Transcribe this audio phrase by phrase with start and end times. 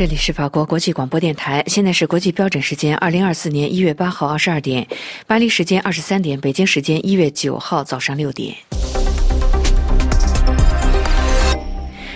[0.00, 4.88] 这里是法国国际广播电台，现在是国际标准时间二零二四年一月八号二十二点，
[5.26, 8.56] 巴黎时间二十三点，北京时间一月九号早上六点。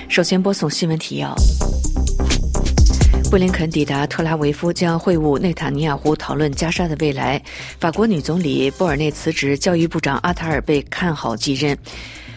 [0.08, 1.34] 首先播送新闻提要：
[3.30, 7.38] 布林肯抵达特拉维夫，将会晤内塔尼亚胡，讨论加沙的未来。
[7.78, 11.76] 法国女总理波尔内辞职，教育部长阿塔尔被看好继任。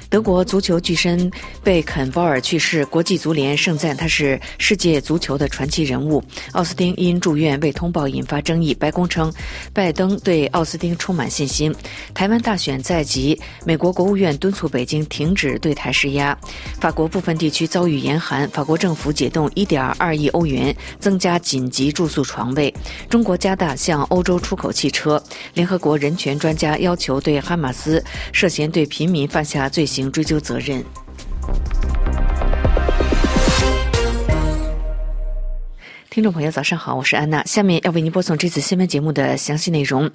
[0.09, 1.29] 德国足球巨神
[1.61, 6.23] 贝肯鲍尔去世，国际足联盛赞他是世界足球的传奇人物。
[6.53, 9.31] 奥斯汀因住院未通报引发争议，白宫称
[9.73, 11.75] 拜登对奥斯汀充满信心。
[12.13, 16.37] 台湾大选在即，美国国务院敦促北京停止对台施压。
[16.79, 22.73] 法国部分地区遭遇严寒，法国政府解冻1.2亿欧元，增加紧急住宿床位。
[23.09, 25.21] 中国加大向欧洲出口汽车。
[25.53, 29.96] 联合国人权专家要求对哈马斯涉嫌对平民犯下罪行。
[29.97, 30.85] 行追究责任。
[36.17, 37.43] 听众朋友，早上好，我是安娜。
[37.43, 40.09] 下面要为您播送这次新闻节目的详细内容。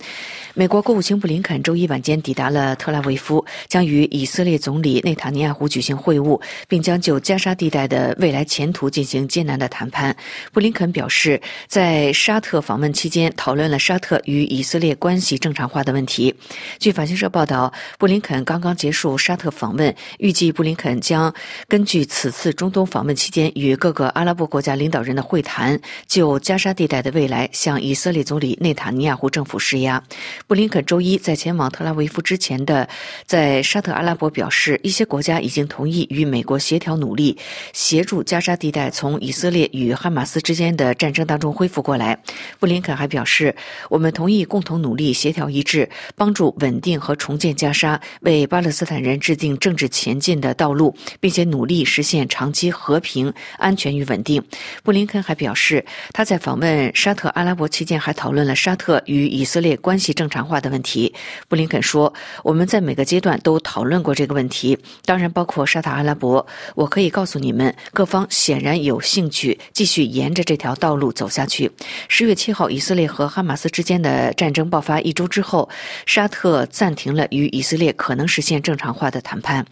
[0.53, 10.17] 美国国务卿布林肯周一晚间抵达了特拉维夫，将与以色列总理内塔尼亚胡举行会晤，并将就加沙地带的未来前途进行艰难的谈判。
[10.53, 16.35] 布林肯表示，在沙特访问期间，讨论了沙特与以色列关系正常化的问题。
[16.81, 21.33] 据法新社报道，布林肯刚刚结束沙特访问，预计布林肯将
[21.69, 25.81] 根据此次中东访问期间与各个阿拉伯国家领导人的会谈。
[26.07, 30.03] 就加沙地带的未来向以色列总理内塔尼亚胡政府施压。
[30.47, 32.89] 布林肯周一在前往特拉维夫之前的
[33.27, 37.37] 在沙特阿拉伯表示，一些国家已经同意与美国协调努力，
[37.73, 42.19] 协助加沙地带从以色列与哈马斯之间的战争当中恢复过来。
[42.59, 43.55] 布林肯还表示，
[43.89, 54.43] 我们同意共同努力，协调一致，帮助稳定和重建加沙，为巴勒斯坦人制定政治前进的道路，并且努力实现长期和平、安全与稳定。
[54.83, 55.82] 布林肯还表示。
[56.13, 61.13] 他在访问沙特阿拉伯期间，还讨论了沙特与以色列关系正常化的问题。
[61.49, 62.13] 布林肯说
[62.45, 66.47] ：“我们在每个阶段都讨论过这个问题，当然包括沙特阿拉伯。
[66.75, 71.71] 我可以告诉你们，各方显然有兴趣继续沿着这条道路走下去。”
[72.09, 75.69] 十月七号，以色列和哈马斯之间的战争爆发一周之后，
[76.07, 79.65] 沙特暂停了与以色列可能实现正常化的谈判。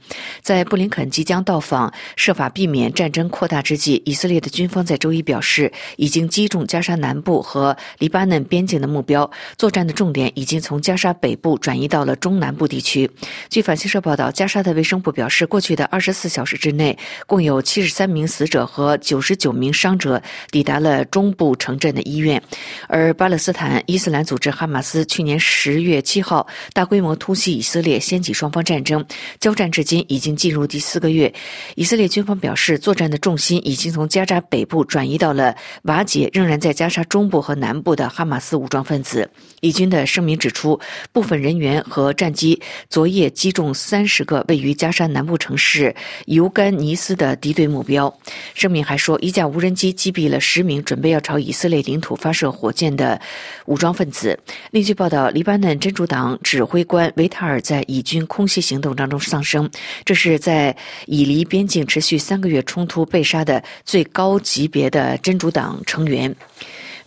[0.43, 5.73] 在布林肯即将到访、设法避免战争扩大之际，以色列的军方在周一表示。
[6.01, 13.09] 已经击中加沙南部和黎巴嫩边境的目标，作战的重点已经从加沙北部转移到了中南部地区。
[13.51, 22.43] 据法新社报道，加沙的卫生部表示，过去的二十四小时之内，共有七十三名死者和九十九名伤者抵达了中部城镇的医院。
[22.89, 29.05] 而巴勒斯坦伊斯兰组织哈马斯去年十月七号大规模突袭以色列，掀起双方战争，
[29.39, 31.31] 交战至今已经进入第四个月。
[31.75, 35.55] 以色列军方表示，作战的重心已经从加沙北部转移到了。
[35.83, 39.29] 瓦解仍然在加沙中部和南部的哈马斯武装分子。
[39.61, 40.79] 以军的声明指出，
[41.13, 45.95] 部分人员和战机昨夜击中三十个位于加沙南部城市
[46.27, 48.13] 尤甘尼斯的敌对目标。
[48.55, 53.21] 声明还说，一架无人机击毙了十名准备要朝以色列领土发射火箭的
[53.67, 54.39] 武装分子。
[54.71, 59.71] 另据报道，黎巴嫩真主党指挥官维塔尔在以军空袭行动当中丧生，
[60.05, 60.75] 这是在
[61.07, 65.70] 以黎边境持续三个月冲突被杀的最高级别的真主党。
[65.85, 66.35] 成员，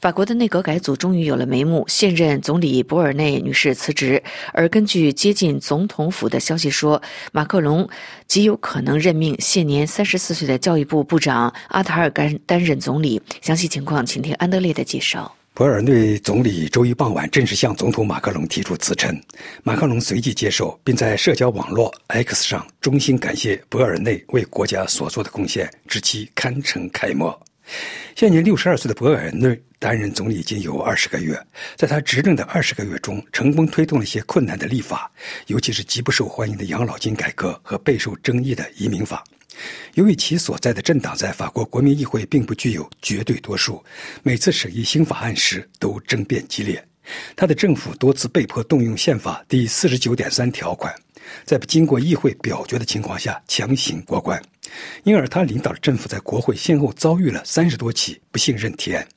[0.01, 1.85] 法国的内阁改组终于有了眉目。
[1.88, 7.01] 现任总理博尔内女士辞职，而根据接近总统府的消息说，
[7.31, 7.88] 马克龙
[8.28, 13.22] 极有可能任命现年三十四岁的教育部部长阿塔尔干担任总理。
[13.41, 15.34] 详细情况，请听安德烈的介绍。
[15.56, 19.16] 博尔内总理周一傍晚正式向总统马克龙提出辞呈，
[19.62, 27.40] 马克龙随即接受，并在社交网络 X 上衷心感谢博尔内为国家所做的贡献，致其堪称楷模。
[28.16, 31.40] 现年六十二岁的博尔内担任总理已经有二十个月，
[31.75, 35.12] 在他执政的二十个月中，成功推动了一些困难的立法，
[35.47, 39.24] 尤其是极不受欢迎的养老金改革和备受争议的移民法。
[39.94, 43.83] 由于其所在的政党在法国国民议会并不具有绝对多数，
[44.24, 46.83] 每次审议新法案时都争辩激烈。
[47.36, 50.94] 他的政府多次被迫动用宪法第四十九点三条款，
[51.45, 54.42] 在不经过议会表决的情况下强行过关。
[55.03, 59.07] 因而，他领导的政府在国会先后遭遇了三十多起不信任提案。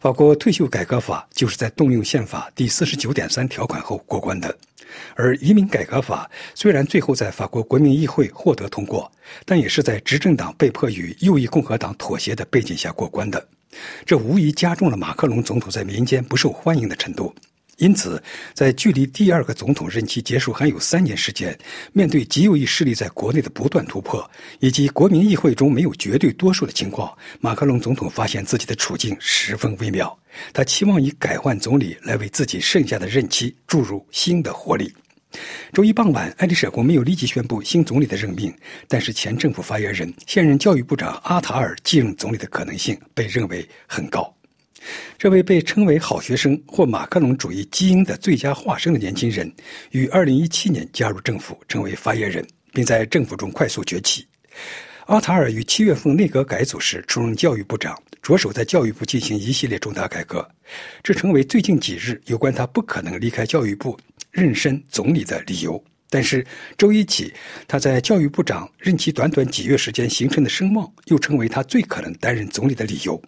[0.00, 4.56] 法国退休改革法就是在动用宪法第四十九点三条款后过关的。
[5.16, 9.10] 而移民改革法虽然最后在法国国民议会获得通过，
[9.44, 13.48] 但也是在执政党被迫与右翼共和党妥协的背景下过关的。
[14.06, 17.34] 这无疑加重了马克龙总统在民间不受欢迎的程度。
[17.78, 18.22] 因此，
[18.52, 21.58] 在距离第二个总统任期结束还有三年时间，
[21.92, 24.28] 面对极右翼势力在国内的不断突破，
[24.60, 30.16] 以及国民议会中没有绝对多数的情况，马克龙总统发现自己的处境十分微妙。
[30.52, 34.92] 他期望以改换总理来为自己剩下的任期注入新的活力。
[35.72, 38.52] 周一傍晚，爱丽舍宫没有立即宣布新总理的任命，
[38.88, 44.33] 但是前政府发言人、现任教育部长阿塔尔继任总理的可能性被认为很高。
[45.18, 49.50] 这位被称为“好学生”或马克龙主义基因的最佳化身的年轻人，
[49.90, 54.26] 于2017年加入政府，成为发言人，并在政府中快速崛起。
[55.06, 60.48] 阿塔尔于七月份内阁改组时出任教育部长，着手在教育部进行一系列重大改革，
[61.02, 63.98] 这成为最近几日有关他不可能离开教育部、
[64.30, 65.82] 任身总理的理由。
[66.08, 66.46] 但是
[66.78, 67.34] 周一起，
[67.66, 73.20] 他在教育部长任期短短几月时间形成的声望，又成为他最可能担任总理的理由。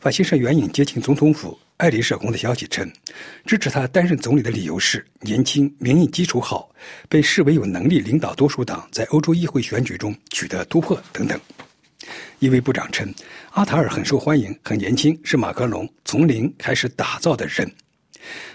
[0.00, 2.90] 法新社援引接近总统府爱丽舍宫的消息称，
[3.46, 6.70] 支持他担任总理的理由是年轻、民意基础好、
[7.08, 11.40] 被视为有能力领导多数党在欧洲议会选举中取得突破等等。
[12.38, 13.12] 一位部长称，
[13.52, 17.70] 阿塔尔很受欢迎，很年轻，是马克龙从零开始打造的人。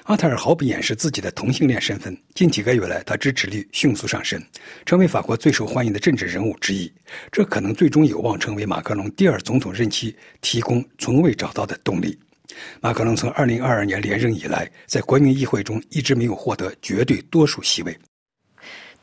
[0.05, 2.15] 阿塔尔毫不掩饰自己的同性恋身份。
[2.35, 4.39] 近几个月来，他支持率迅速上升，
[4.85, 6.91] 成为法国最受欢迎的政治人物之一。
[7.31, 12.15] 这可能最终有望成为马克龙第二总统任期提供从未找到的动力。
[12.81, 17.97] 马克龙从2022年连任以来，在国民议会中一直没有获得绝对多数席位。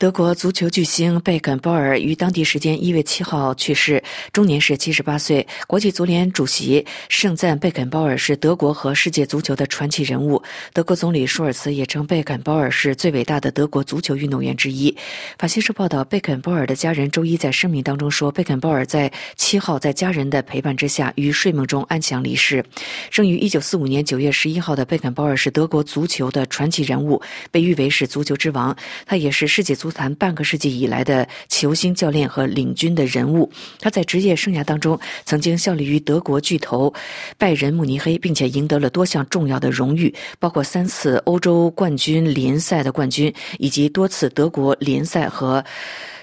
[0.02, 4.02] 德国足球巨星贝肯鲍尔于当地时间一月七号去世，
[4.32, 5.46] 终年是七十八岁。
[5.68, 10.42] 国际足联主席盛赞贝肯鲍尔是德国和世界足球的传奇人物。
[10.72, 14.92] 德国总理舒尔茨也称贝肯鲍尔是最伟大的德国足球运动员之一。
[15.38, 22.64] 法新社报道，贝肯鲍尔的家人周一在声明当中说，贝肯鲍尔在七号在家人的陪伴之下于睡梦中安详离世。
[23.08, 27.22] 生于一九四五年九月十一号的贝肯鲍尔是德国足球的传奇人物，
[27.52, 28.76] 被誉为是足球之王。
[29.06, 29.91] 他也是世界足。
[29.92, 36.92] 谈半个世纪以来的球星、教练和领军的人物，他在职业生涯当中曾经效力于德国巨头
[37.36, 45.64] 拜仁慕尼黑，并且赢得了多项重要的荣誉，包括三次欧洲冠军联赛的冠军，以及多次德国联赛和。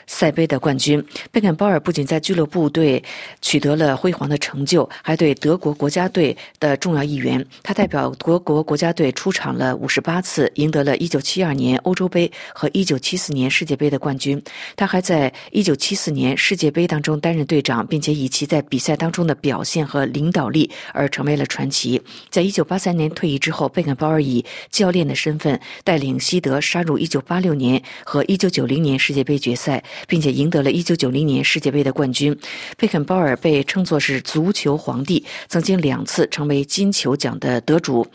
[0.10, 1.02] 赛杯的冠军
[1.32, 3.02] 贝肯鲍尔不仅在俱乐部队
[3.42, 7.46] 取得了辉煌的成就，还对德国国家队的重要一员。
[7.62, 14.42] 他代表德国国家队出场了五十八次，赢得了一九七二年欧洲杯和一九七四年世界杯的冠军。
[14.76, 22.02] 他还在一九七四年世界杯当中担任队长，并且以其在比赛当中的表现和领导力而成为了传奇。
[22.32, 29.84] 在一九八三年退役之后，贝肯鲍尔以教练的身份带领西德杀入一九八六年和一九九零年世界杯决赛。
[30.08, 32.38] 并且赢得了一九九零年世界杯的冠军，
[32.78, 38.08] 贝肯鲍尔被称作是足球皇帝，曾经两次成为金球奖的得主。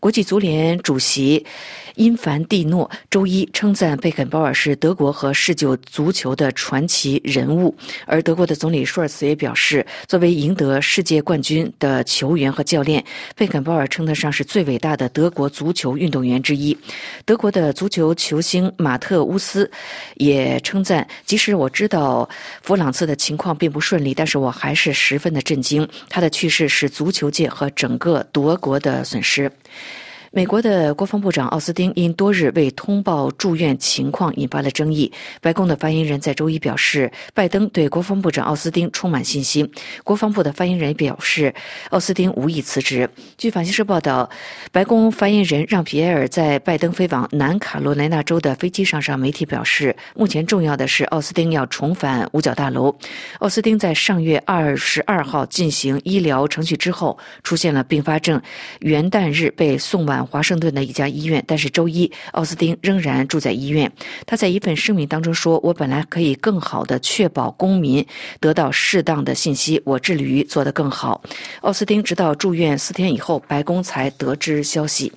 [0.00, 1.44] 国际足联主席。
[1.94, 7.74] 因凡蒂诺周一称赞贝肯鲍尔是德国和世界足球的传奇人物，
[8.06, 13.04] 而德国的总理舒尔茨也表示，作为赢得世界冠军的球员和教练，
[13.36, 16.76] 贝肯鲍尔称得上是最伟大的德国足球运动员之一。
[17.24, 19.70] 德国的足球球星马特乌斯
[20.16, 22.28] 也称赞，即使我知道
[22.62, 25.88] 弗朗茨的情况并不顺利，但是我还是十分的震惊。
[26.08, 29.50] 他的去世是足球界和整个德国的损失。
[30.34, 35.12] 美国的国防部长奥斯汀因多日未通报住院情况引发了争议。
[35.42, 39.70] 白宫的发言人在周一表示，拜登对国防部长奥斯汀充满信心。
[40.02, 41.54] 国防部的发言人表示，
[41.90, 43.06] 奥斯汀无意辞职。
[43.36, 44.30] 据法新社报道，
[44.72, 52.96] 白宫发言人让·皮埃尔在拜登飞往南卡罗来纳州的飞机上向媒体表示，目前重要的是奥斯汀要重返五角大楼。
[53.40, 58.40] 奥斯汀在上月二十二号进行医疗程序之后出现了并发症，
[58.80, 60.21] 元旦日被送往。
[60.26, 63.90] 华盛顿的一家医院，但是周一，奥斯汀仍然住在医院。
[64.26, 68.06] 他在一份声明当中说：“我本来可以更好的确保公民
[68.40, 71.22] 得到适当的信息，我致力于做得更好。”
[71.62, 75.12] 奥斯汀直到住院四天以后，白宫才得知消息。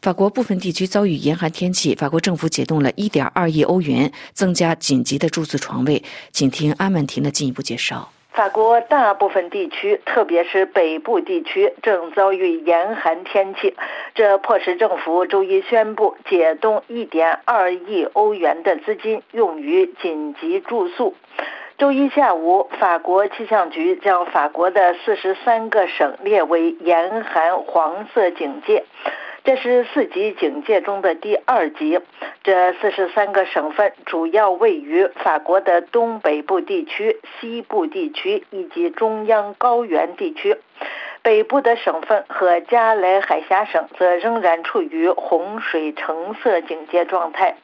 [0.00, 6.02] 法国部分地区遭遇严寒天气，法国政府解冻了一点二亿欧元，增加紧急的住宿床位。
[6.32, 8.10] 请听阿曼婷的进一步介绍。
[8.32, 13.76] 法国大部分地区，特别是北部地区，正遭遇严寒天气，
[14.14, 21.14] 这迫使政府周一宣布解冻1.2亿欧元的资金，用于紧急住宿。
[21.76, 28.84] 周一下午，法国气象局将法国的43个省列为严寒黄色警戒。
[29.44, 31.98] 这是四级警戒中的第二级。
[32.44, 40.56] 这四十三个省份主要位于法国的东北部地区、西部地区以及中央高原地区。
[41.22, 47.56] 北部的省份和加莱海峡省则仍然处于洪水橙色警戒状态。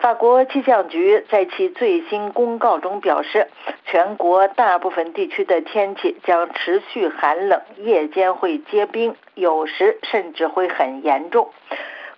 [0.00, 3.48] 法国气象局在其最新公告中表示，
[3.84, 11.50] 全国大部分地区的天气将持续寒冷，夜间会结冰，有时甚至会很严重。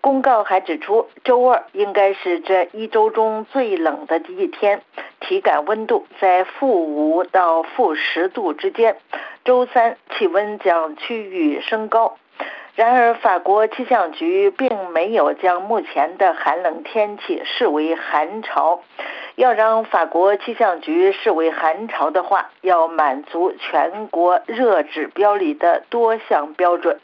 [0.00, 4.82] 公告还指出，周二应该是这一周中最冷的一天，
[5.18, 8.96] 体感温度在负五到负十度之间。
[9.44, 12.16] 周三气温将趋于升高。
[12.74, 18.80] 然而，法国气象局并没有将目前的寒冷天气视为寒潮。
[19.36, 26.98] 要让法国气象局视为寒潮的话，要满足全国热指标里的多项标准。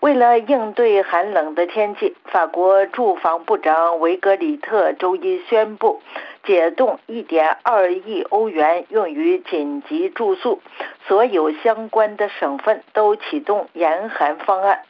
[0.00, 6.00] 为了应对寒冷的天气，法国住房部长维格里特周一宣布。
[6.44, 10.62] 解冻1.2亿欧元用于紧急住宿，
[11.06, 14.80] 所有相关的省份都启动严寒方案。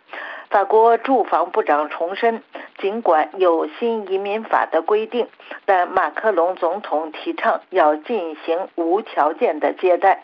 [0.50, 2.42] 法国住房部长重申，
[2.78, 5.26] 尽管有新移民法的规定，
[5.64, 10.22] 但马克龙总统提倡要进行无条件的接待。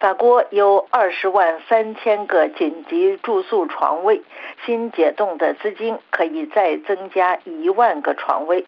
[0.00, 4.22] 法国有二十万三千个紧急住宿床位，
[4.64, 8.64] 新解冻的资金可以再增加一万个床位。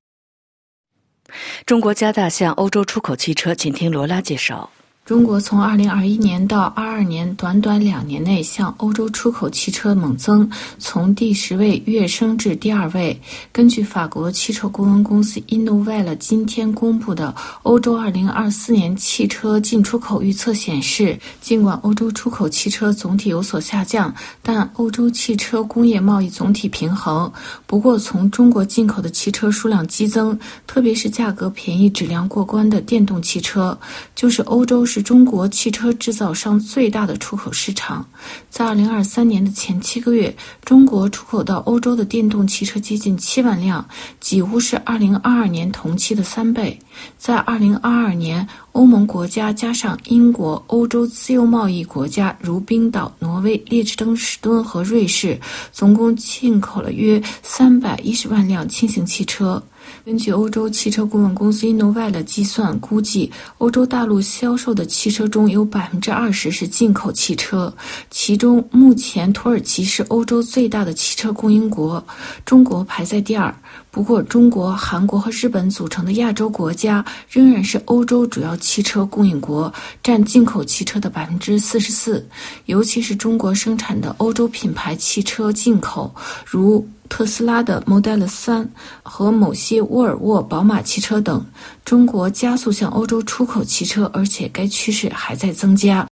[1.64, 4.68] 中国加大向欧洲出口汽车，请听罗拉介绍。
[5.12, 13.20] 中国从二零二一年到二二年短短两年内向欧洲出口汽车猛增，从第十位跃升至第二位。
[13.52, 27.30] 根据法国汽车顾问公司 Innovel 今天公布的欧洲二零二四年汽车进出口预测显示，尽管欧洲出口汽车总体有所下降，但欧洲汽车工业贸易总体平衡。
[27.66, 33.78] 不过，从中国进口的汽车数量激增，特别是价格便宜、质量过关的电动汽车，
[34.14, 34.86] 就是欧洲。
[34.86, 38.06] 是中国汽车制造商最大的出口市场。
[38.48, 43.86] 在二零二三年的前七个月，中国出口到欧洲的电动汽车接近七万辆，
[44.20, 46.78] 几乎是二零二二年同期的三倍。
[47.18, 55.40] 在二零二二年，欧盟国家加上英国、欧洲自由贸易国家如冰岛、挪威、列支敦士敦和瑞士，
[55.72, 59.62] 总共进口了约三百一十万辆轻型汽车。
[60.04, 67.72] 根据欧洲汽车顾问公司 Innovel 的计算估计，欧洲大陆销售的汽车中有百分之二十是进口汽车，
[68.10, 72.04] 其中目前土耳其是欧洲最大的汽车供应国，
[72.44, 73.54] 中国排在第二。
[73.92, 82.26] 不过，中国、韩国和日本组成的亚洲国家仍然是欧洲主要汽车供应国，占进口汽车的百分之四十四。
[82.66, 86.12] 尤其是中国生产的欧洲品牌汽车进口，
[86.44, 86.84] 如。
[87.12, 88.66] 特斯拉的 Model 3
[89.02, 91.44] 和某些沃尔沃、宝马汽车等，
[91.84, 96.08] 中国加速向欧洲出口汽车，而且该趋势还在增加。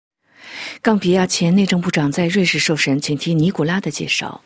[0.81, 4.41] 冈比亚前内政部长在瑞士受审，请听尼古拉的介绍。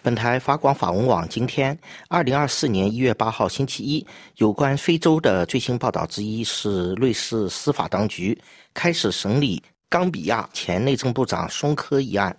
[0.00, 1.78] 本台法广法文网今天
[2.08, 8.36] 二零二四年一月八号星期一有关非洲的最新报道之一是，瑞士司法当局
[8.72, 12.34] 开始审理冈比亚前内政部长松科一案，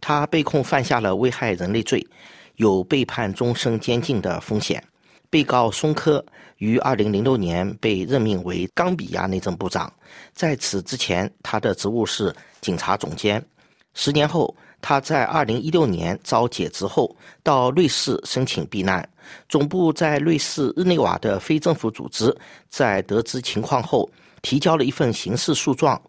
[0.00, 2.06] 他被控犯下了危害人类罪。
[2.56, 4.82] 有被判终身监禁的风险。
[5.30, 6.22] 被告松科
[6.58, 9.90] 于2006年被任命为冈比亚内政部长，
[10.34, 13.42] 在此之前，他的职务是警察总监。
[13.94, 19.08] 十年后，他在2016年遭解职后，到瑞士申请避难。
[19.48, 22.34] 总部在瑞士日内瓦的非政府组织
[22.68, 24.06] 在得知情况后，
[24.42, 26.00] 提交了一份刑事诉状。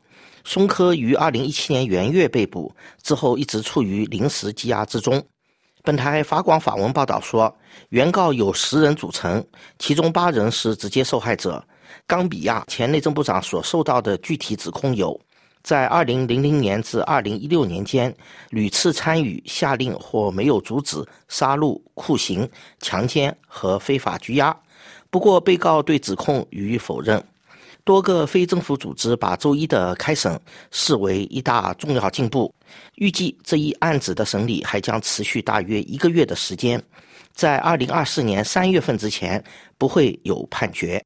[0.43, 5.25] 松科于2017年元月被捕，之后一直处于临时羁押之中。
[5.85, 7.53] 本台法广法文报道说，
[7.89, 9.45] 原告有十人组成，
[9.77, 11.61] 其中八人是直接受害者。
[12.07, 15.19] 冈比亚前内政部长所受到的具体指控有：
[15.61, 18.15] 在2000年至2016年间，
[18.49, 22.49] 屡次参与、下令或没有阻止杀戮、酷刑、
[22.79, 24.57] 强奸和非法拘押。
[25.09, 27.21] 不过，被告对指控予以否认。
[27.85, 30.39] 多个非政府组织把周一的开审
[30.71, 32.53] 视为一大重要进步。
[32.95, 36.81] 预计这一案子的审理还将持续大约一个月的时间，
[37.33, 39.43] 在二零二四年三月份之前
[39.77, 41.03] 不会有判决。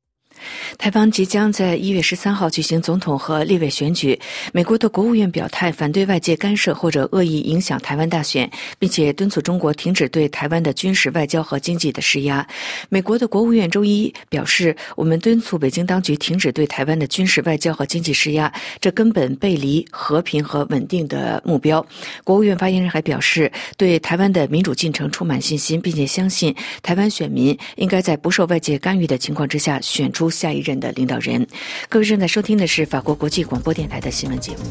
[0.77, 4.19] 台方即将在一月十三号举行总统和立委选举。
[4.53, 12.47] 美国的国务院表态反对外界干涉或者恶意影响台湾大选，并且敦促中国停止对台湾的军事、外交和经济的施压。
[12.89, 21.85] 美国的国务院周一表示：“我们敦促北京当局停止对台湾的军事、外交和经济施压，这根本背离和平和稳定的目标。”
[22.23, 30.26] 国务院发言人还表示，对台湾的民主进程充满信心，并且相信台湾选民应该在不受外界干预的情况之下选出。
[30.29, 31.45] 下一任的领导人，
[31.89, 34.63] 各位正在收听的是法国国际广播电台的新闻节目。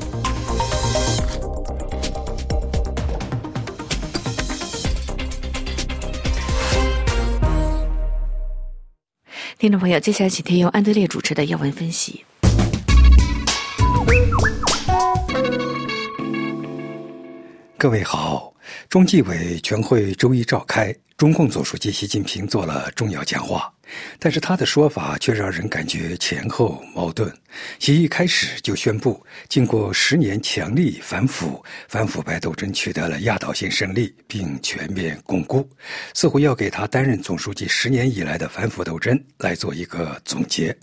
[9.58, 12.22] 听众朋友，接下来请听由安德烈主持的要闻分析。
[17.78, 18.52] 各位好，
[18.88, 20.94] 中纪委全会周一召开。
[21.16, 23.73] 中共总书记习近平做了重要讲话。
[24.18, 27.32] 但是他的说法却让人感觉前后矛盾。
[27.78, 35.66] 习一开始就宣布，经过十年强力反腐、反腐败斗争，取得了压倒性胜利，并全面巩固，
[36.12, 40.76] 似乎要给他担任总书记十年以来的反腐斗争来做一个总结。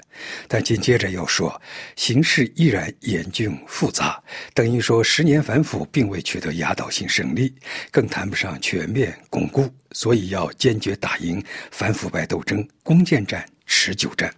[0.48, 1.62] 但紧接着又说，
[1.98, 4.20] 形势依然严峻复杂，
[4.54, 7.54] 等于说十年反腐并未取得压倒性胜利，
[7.92, 9.70] 更谈不上全面巩固。
[9.94, 14.34] 所以要坚决打赢反腐败斗争攻坚战、持久战。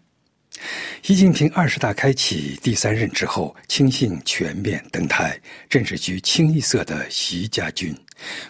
[1.02, 7.96] 习近平二十大开启第三任之后，亲信全面登台，政治局清一色的习家军，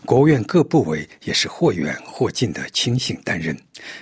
[0.05, 3.57] 国务院各部委也是或远或近的亲信担任。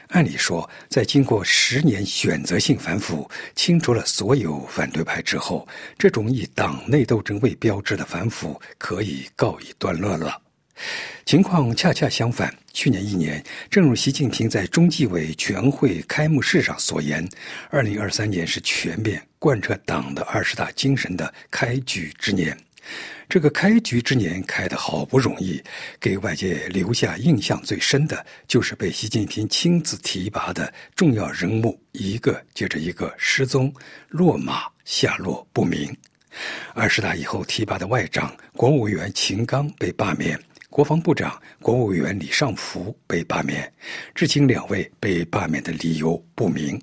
[0.10, 5.65] 按理说，在经过十年选择性反腐，清除了所有反对派之后，
[5.98, 10.42] 这种以党内斗争为标志的反腐可以告一段落了。
[11.25, 12.53] 情况恰恰相反。
[12.74, 17.27] 去年一年，正如习近平在中纪委全会开幕式上所言，
[17.70, 22.58] 二零二三年是全面贯彻党的二十大精神的开局之年。
[23.30, 25.63] 这个开局之年开得好不容易，
[26.00, 33.74] 给外界留下印象最深的就是被习近平亲自提拔的重要人物一个接着一个失踪
[34.10, 35.96] 落马，下落不明。
[36.74, 40.38] 二十大以后提拔的外长、国务委员秦刚被罢免。
[40.74, 43.72] 国防部长、国务委员李尚福被罢免，
[44.15, 46.82] 至今两位被罢免的理由不明。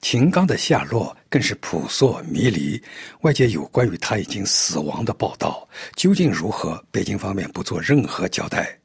[0.00, 2.82] 秦刚的下落更是扑朔迷离，
[3.20, 6.84] 外界有关于他已经死亡的报道，究竟如何？
[6.90, 8.76] 北京方面不做任何交代。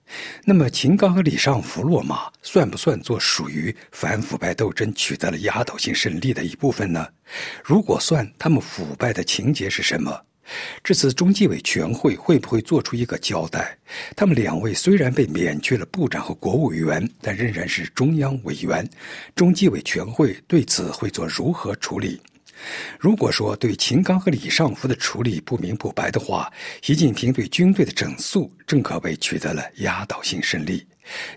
[0.45, 7.07] 那么，秦刚和李尚福落马，算不算做属于反腐败斗争取得了压倒性胜利的一部分呢？
[7.63, 10.21] 如果算，他们腐败的情节是什么？
[10.83, 13.77] 这次中纪委全会会不会做出一个交代？
[14.15, 18.87] 他们两位虽然被免去了部长和国务委员，但仍然是中央委员。
[19.35, 22.19] 中纪委全会对此会做如何处理？
[22.99, 30.85] 如果说对秦刚和李尚福的处理不明不白的话，习近平对军队的整肃正可谓取得了压倒性胜利。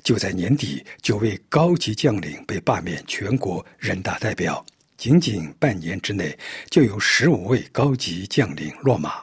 [0.03, 4.64] 就在年底，九位高级将领被罢免全国人大代表。
[5.02, 6.38] 仅仅半年之内，
[6.70, 9.14] 就有十五位高级将领落马，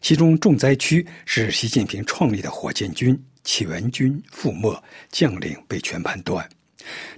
[0.00, 6.48] 其中重灾区是习近平创立的火箭军，起源军覆没，将领被全盘断。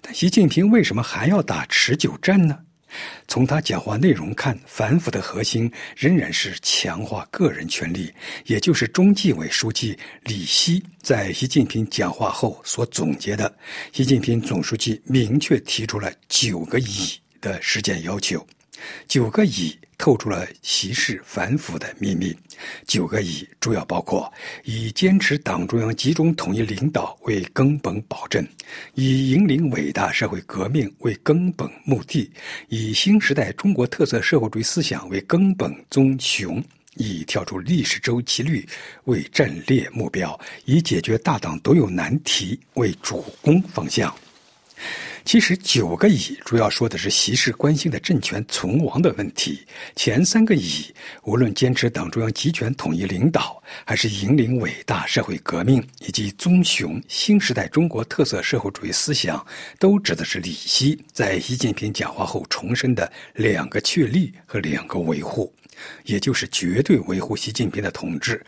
[0.01, 2.59] 但习近平为什么还要打持久战呢？
[3.27, 8.11] 从他讲话内容看，反腐的核心仍然是强化个人权利，
[8.47, 9.94] 也就是中纪委书记
[10.25, 13.55] 李希在习近平讲话后所总结的。
[13.92, 17.21] 习近平总书记明确提出了九个一。
[17.40, 18.46] 的实践要求，
[19.07, 22.37] 九个乙透出了习氏反腐的秘密。
[22.87, 24.33] 九个乙主要包括：
[24.64, 28.46] 以坚持党中央集中统一领导为根本保证，
[28.94, 32.31] 以引领伟大社会革命为根本目的，
[32.68, 36.62] 以新时代中国特色社会主义思想为根本宗雄，
[36.94, 38.66] 以跳出历史周期率
[39.05, 44.12] 为战略目标，以解决大党独有难题为主攻方向。
[45.29, 49.62] 其实九个乙主要说的是习氏关心的政权存亡的问题。
[49.95, 50.87] 前三个乙，
[51.23, 59.47] 无论坚持党中央集权统一领导，还是引领伟大社会革命，以及棕熊新时代中国特色社会主义思想，
[59.79, 65.55] 都指的是李希在习近平讲话后重申的两个确立和两个维护，
[66.05, 68.43] 也就是绝对维护习近平的统治，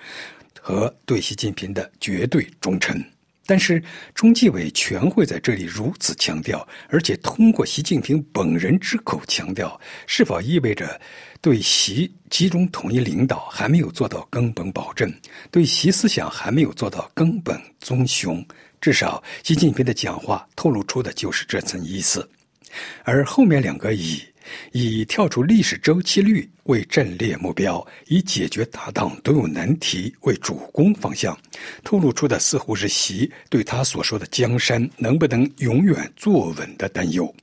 [0.59, 3.05] 和对习近平的绝对忠诚。
[3.51, 3.83] 但是
[4.15, 11.01] 中纪委全会在这里如此强调，而且通过习近平本人之口强调，是否意味着
[11.41, 15.13] 对习集中统一领导还没有做到根本保证，
[15.51, 18.47] 对习思想还没有做到根本遵循？
[18.81, 22.31] 至少习近平的讲话透露出的就是这层意思，
[23.03, 24.23] 而后面两个以。
[24.73, 31.39] 以跳出历史周期率为战略目标，以解决大党独有难题为主攻方向，
[31.85, 37.35] 透露出的似乎是习对他所说的江山能不能永远坐稳的担忧，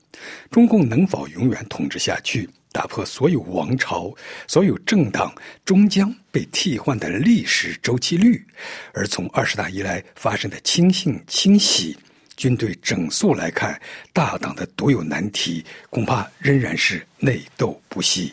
[0.50, 4.12] 中共能否永远统治下去，打破所有王朝、
[4.46, 8.44] 所有政党终将被替换的历史周期率，
[8.92, 11.96] 而从二十大以来发生的亲信清洗。
[12.38, 13.78] 军队整肃来看，
[14.12, 18.32] 大党的独有难题恐怕仍然是内斗不息。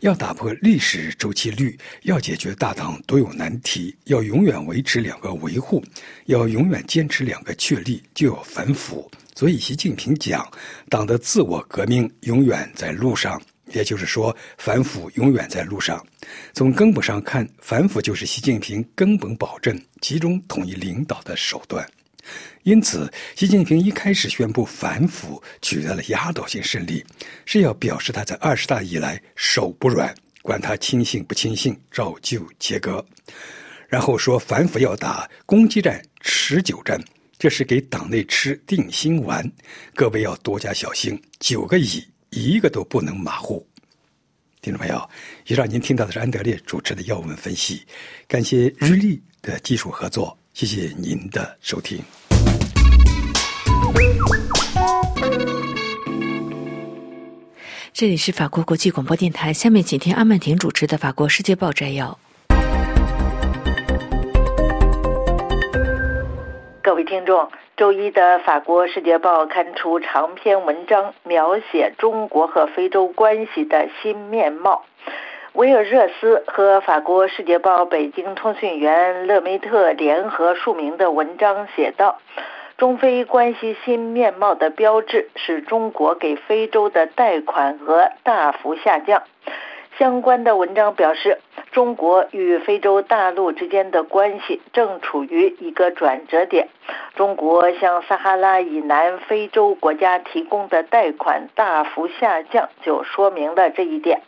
[0.00, 5.80] 要打破历史周期率，要解决大党独有难题，要永远维持两个维护，
[6.26, 10.44] 要永远坚持两个确立，就要反腐，所以习近平讲，
[10.88, 13.40] 党的自我革命永远在路上，
[13.72, 16.04] 也就是说，反腐永远在路上。
[16.52, 21.88] 从根本上看，反腐就是习近平根本保证集中统一领导的手段。
[22.62, 27.04] 因此，习近平一开始宣布反腐取得了压倒性胜利，
[27.46, 33.04] 是要表示他在二十大以来手不软，管他亲信不亲信，照旧切割。
[33.88, 37.00] 然后说反腐要打攻击战、持久战，
[37.38, 39.50] 这是给党内吃定心丸，
[39.94, 41.20] 各位要多加小心。
[41.40, 43.66] 九个乙，一个都不能马虎。
[44.62, 45.10] 听众朋友，
[45.46, 47.82] 以上您听到的是安德烈主持的要闻分析，
[48.28, 51.98] 感谢日立的技术合作，谢谢您的收听。
[57.92, 62.18] 这里是法国国际广播电台，下面请听阿曼婷主持的《法国世界报》摘要。
[66.82, 74.84] 各位听众，周一的《法国世界报》刊出长篇文章，描写中国和非洲关系的新面貌。
[75.54, 82.20] 维尔热斯和法国《世界报》北京通讯员勒梅特联合署名的文章写道
[82.78, 89.24] ：“中非关系新面貌的标志是中国给非洲的贷款额大幅下降。”
[89.98, 91.38] 相关的文章表示，
[91.72, 96.68] 中国与非洲大陆之间的关系正处于一个转折点。
[97.16, 104.22] 中国向撒哈拉以南非洲国家提供的贷款大幅下降，就说明了这一点。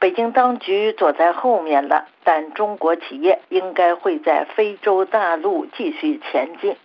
[0.00, 6.76] 北京当局躲在后面了，但中国企业应该会在非洲大陆继续前进。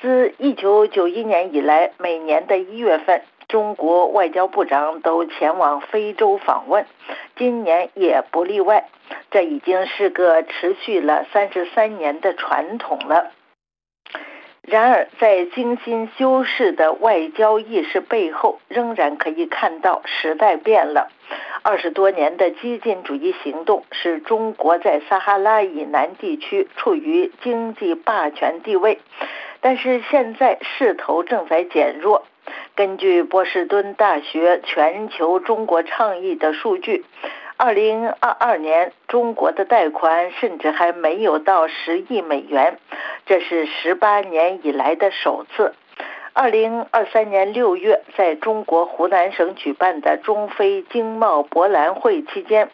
[0.00, 3.22] 自1991年以来，每年的一月份。
[3.46, 6.86] 中国外交部长都前往非洲访问，
[7.36, 8.88] 今年也不例外。
[9.30, 13.30] 这已经是个持续了三十三年的传统了。
[14.66, 21.10] 然而，在精心修饰的外交意识背后，仍然可以看到时代变了。
[21.62, 28.98] 二十多年的激进主义行动使中国在撒哈拉以南地区处于经济霸权地位，
[29.60, 32.24] 但是现在势头正在减弱。
[32.74, 37.04] 根据波士顿大学全球中国倡议的数据，
[37.56, 42.78] 二零二二年中国的贷款甚至还没有到十亿美元，
[43.26, 45.72] 这是十八年以来的首次。
[46.32, 52.70] 二零二三年六月，在中国湖南省举办的中非经贸博览会期间，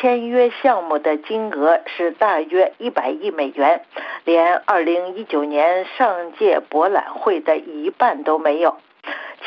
[0.00, 3.82] 签约项目的金额是大约一百亿美元，
[4.24, 8.78] 连二零一九年上届博览会的一半都没有。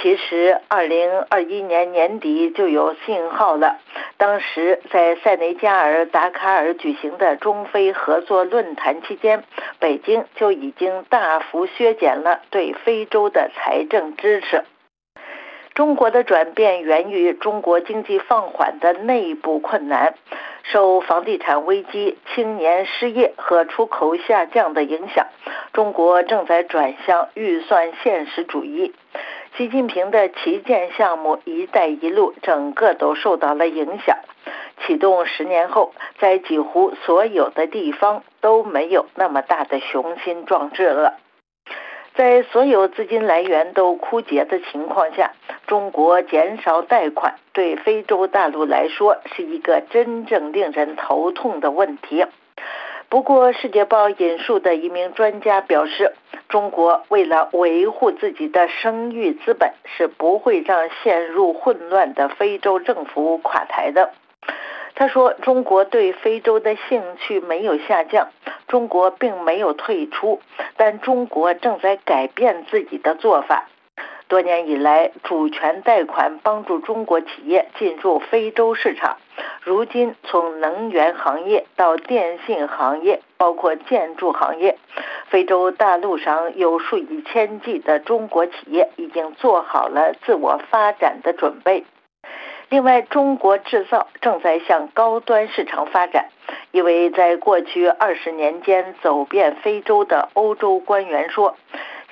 [0.01, 3.77] 其实，二零二一年年底就有信号了。
[4.17, 9.43] 当时在塞内加尔达卡尔举行的中非合作论坛期间，
[9.79, 14.63] 北京就已经大幅削减了对非洲的财政支持。
[15.73, 20.13] 中国的转变源于中国经济放缓的内部困难，
[20.63, 25.25] 受房地产危机、青年失业和出口下降的影响，
[25.73, 28.93] 中国正在转向预算现实主义。
[29.57, 34.17] 习近平的旗舰项目“一带一路”整个都受到了影响。
[34.85, 41.13] 启动十年后，在几乎所有的地方都没有那么大的雄心壮志了。
[42.15, 45.31] 在所有资金来源都枯竭的情况下，
[45.67, 52.25] 中国减少贷款对非洲大陆来说是一个真正令人头痛的问题。
[53.07, 56.13] 不过，《世界报》引述的一名专家表示，
[56.47, 64.11] 中国为了维护自己的声誉资本，是不会让陷入混乱的非洲政府垮台的。
[64.93, 68.29] 他说：“中国对非洲的兴趣没有下降，
[68.67, 70.39] 中国并没有退出，
[70.77, 73.67] 但中国正在改变自己的做法。”
[74.27, 79.17] 多年以来，主权贷款帮助中国企业进入非洲市场。
[79.61, 84.79] 如今，从能源行业到电信行业，包括建筑行业，
[85.27, 91.83] 非洲大陆上有数以千计的中国企业已经做好了自我发展的准备。
[92.69, 96.29] 另外，中国制造正在向高端市场发展。
[96.71, 101.55] 一位在过去二十年间走遍非洲的欧洲官员说。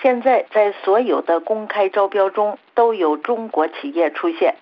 [0.03, 4.55] 现在在所有的公开招标中都有中国企业出现。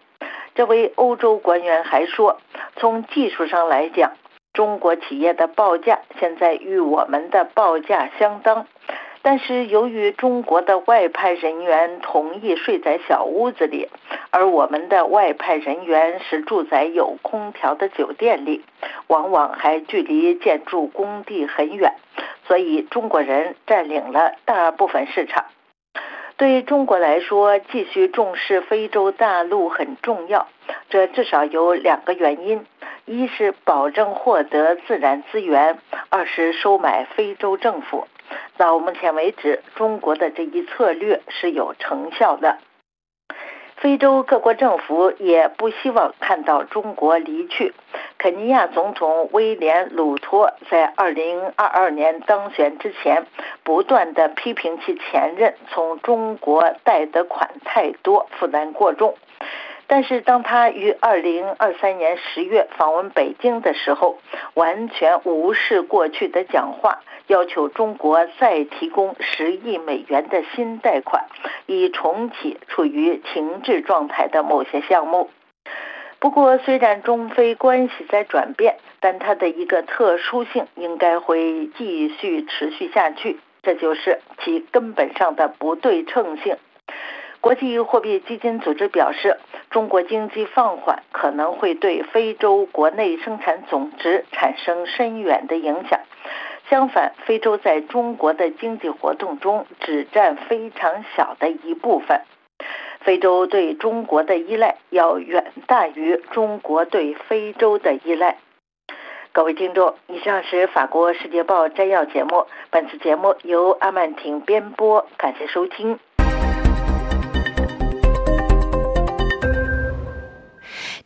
[0.54, 2.38] 这位欧洲官员还说，
[2.76, 4.12] 从技术上来讲，
[4.54, 8.68] 中国企业的报价现在与我们的报价相当。
[9.24, 13.90] 但是由于中国的外派人员同意睡在小屋子里，
[14.30, 18.64] 而我们的外派人员是住在有空调的酒店里，
[19.08, 21.96] 往往还距离建筑工地很远。
[22.48, 25.46] 所以中国人占领了大部分市场。
[26.38, 30.48] 对中国来说，继续重视非洲大陆很重要。
[30.90, 32.66] 这至少有两个原因：
[33.06, 35.76] 一是保证获得自然资源；
[36.10, 38.08] 二是收买非洲政府。
[38.58, 42.58] 到目前为止，中国的这一策略是有成效的。
[43.82, 47.74] 非洲各国政府也不希望看到中国离去。
[48.20, 53.26] 肯尼亚总统威廉·鲁托在2022年当选之前，
[53.64, 59.16] 不断的批评其前任从中国贷的款太多，负担过重。
[59.94, 64.20] 但是，当他于2023年10月访问北京的时候，
[64.54, 71.26] 完全无视过去的讲话，要求中国再提供十亿美元的新贷款，
[71.66, 75.30] 以重启处于停滞状态的某些项目。
[76.20, 86.56] 不过，虽然中非关系在转变，但它的一个特殊性应该会继续持续下去，这就是其根本上的不对称性。
[87.42, 89.38] 国际货币基金组织表示，
[89.72, 96.00] 中国经济放缓可能会对非洲国内生产总值产生深远的影响。
[96.70, 102.22] 相反，非洲在中国的经济活动中只占非常小的一部分。
[103.00, 108.38] 非洲对中国的依赖要远大于中国对非洲的依赖。
[109.34, 115.98] 各位听众，以上是法国《世界报》摘要节目，本次节目由阿曼婷编播，感谢收听。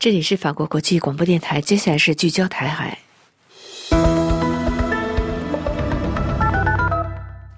[0.06, 2.96] 这里是法国国际广播电台，接下来是聚焦台海。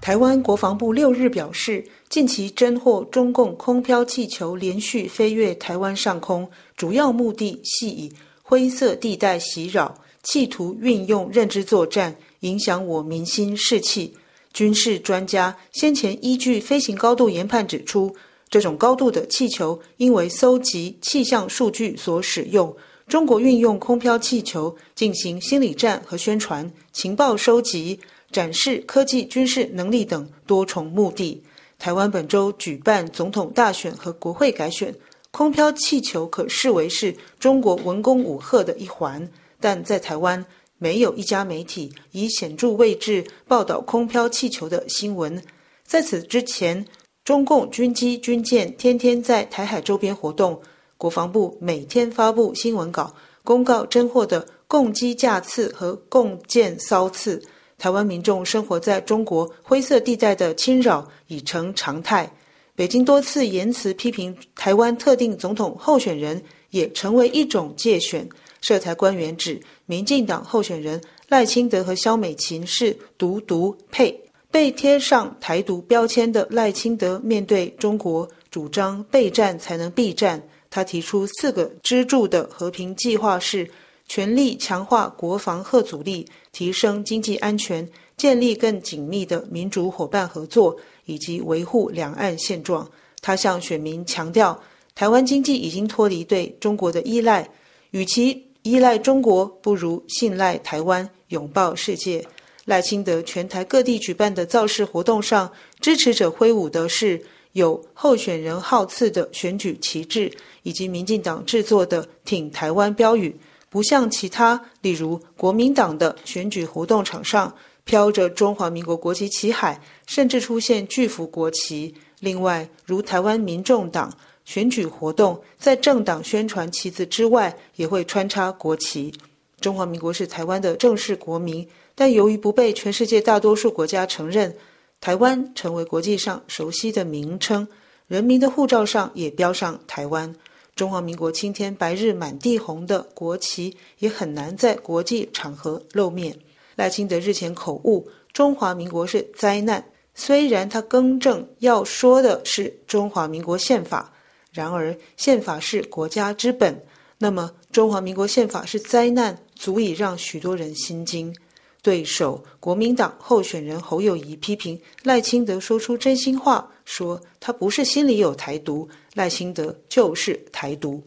[0.00, 8.10] 台湾国防部六日表示，近期侦获中共空飘气球连续飞越台湾上空，主要目的系以
[8.42, 14.16] 灰色地带袭扰，企图运用认知作战，影响我民心士气。
[14.54, 18.16] 军事专家先前依据飞行高度研判指出。
[18.50, 22.74] 这种高度的气球，因为搜集气象数据所使用。
[23.06, 27.98] 中国运用空飘气球进行心理战和宣传、情报收集、
[28.30, 31.42] 展示科技军事能力等多重目的。
[31.78, 34.94] 台湾本周举办总统大选和国会改选，
[35.30, 39.26] 空飘气球可视为是中国文攻武赫的一环。
[39.58, 40.44] 但在台湾，
[40.76, 45.42] 没有一家媒体以显著位置报道空飘气球的新闻。
[45.84, 46.86] 在此之前。
[47.28, 50.58] 中共军机军舰天天在台海周边活动，
[50.96, 53.14] 国防部每天发布新闻稿，
[53.44, 57.42] 公告侦获的共机架次和共舰骚次。
[57.76, 62.32] 台湾民众生活在中国灰色地带的侵扰已成常态。
[62.74, 68.26] 北京多次言辞批评台湾特定总统候选人，也成为一种借选。
[68.62, 74.18] 涉台官员指，民进党候选人赖清德和萧美琴是独独配。
[74.50, 83.68] 被贴上台独标签的赖清德，面对中国主张备战才能避战，他提出四个支柱的和平计划是：
[84.06, 92.88] 全力强化国防核阻力，提升经济安全，建立更紧密的民主伙伴合作，以及维护两岸现状。
[93.20, 94.58] 他向选民强调，
[94.94, 97.46] 台湾经济已经脱离对中国的依赖，
[97.90, 102.24] 与其依赖中国，不如信赖台湾，拥抱世界。
[102.68, 105.50] 赖清德全台各地举办的造势活动上，
[105.80, 107.18] 支持者挥舞的是
[107.52, 110.30] 有候选人号次的选举旗帜，
[110.64, 113.34] 以及民进党制作的“挺台湾”标语。
[113.70, 117.54] 不像其他，例如国民党的选举活动场上
[117.84, 121.94] 飘着中华民国国旗旗海，甚至出现巨幅国旗。
[122.20, 124.12] 另外，如台湾民众党
[124.44, 129.10] 选举活动，在政党宣传旗子之外，也会穿插国旗。
[129.58, 131.66] 中华民国是台湾的正式国民。
[131.98, 134.54] 但由于不被全世界大多数国家承认，
[135.00, 137.66] 台湾成为国际上熟悉的名称，
[138.06, 140.32] 人民的护照上也标上台湾。
[140.76, 146.38] 中华民国青天白日满地红的国旗也很难在国际场合露面。
[146.76, 149.84] 赖清德日前口误，中华民国是灾难。
[150.14, 154.12] 虽然他更正要说的是中华民国宪法，
[154.52, 156.80] 然而宪法是国家之本。
[157.18, 161.34] 那么中华民国宪法是灾难，足以让许多人心惊。
[161.80, 171.02] 对手国民党候选人侯友谊批评赖清德说出真心话，说他不是心里有台独，赖清德就是台独。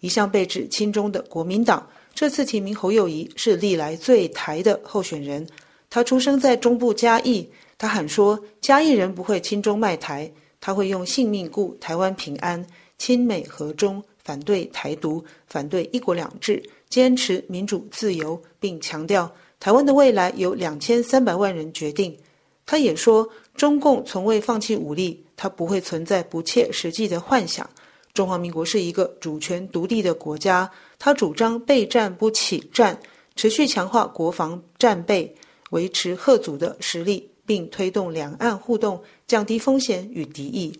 [0.00, 5.46] 一向被指亲中的国民党，这次提名侯友谊是历来最台的候选人。
[5.88, 12.64] 他出生在中部嘉义，他喊说嘉义人不会亲中卖台，他会用性命顾台湾平安，
[12.98, 19.32] 亲美和中，反对台独，反对一国两制，坚持民主自由，并强调。
[19.58, 22.16] 台湾的未来由两千三百万人决定。
[22.64, 27.68] 他也说，中共从未放弃武力，它不会存在不切实际的幻想。
[28.12, 32.98] 中华民国是一个主权独立的国家，他主张备战不起战，
[33.36, 35.32] 持续强化国防战备，
[35.70, 40.72] 维持贺祖的实力，并推动两岸互动，降低风险与敌意。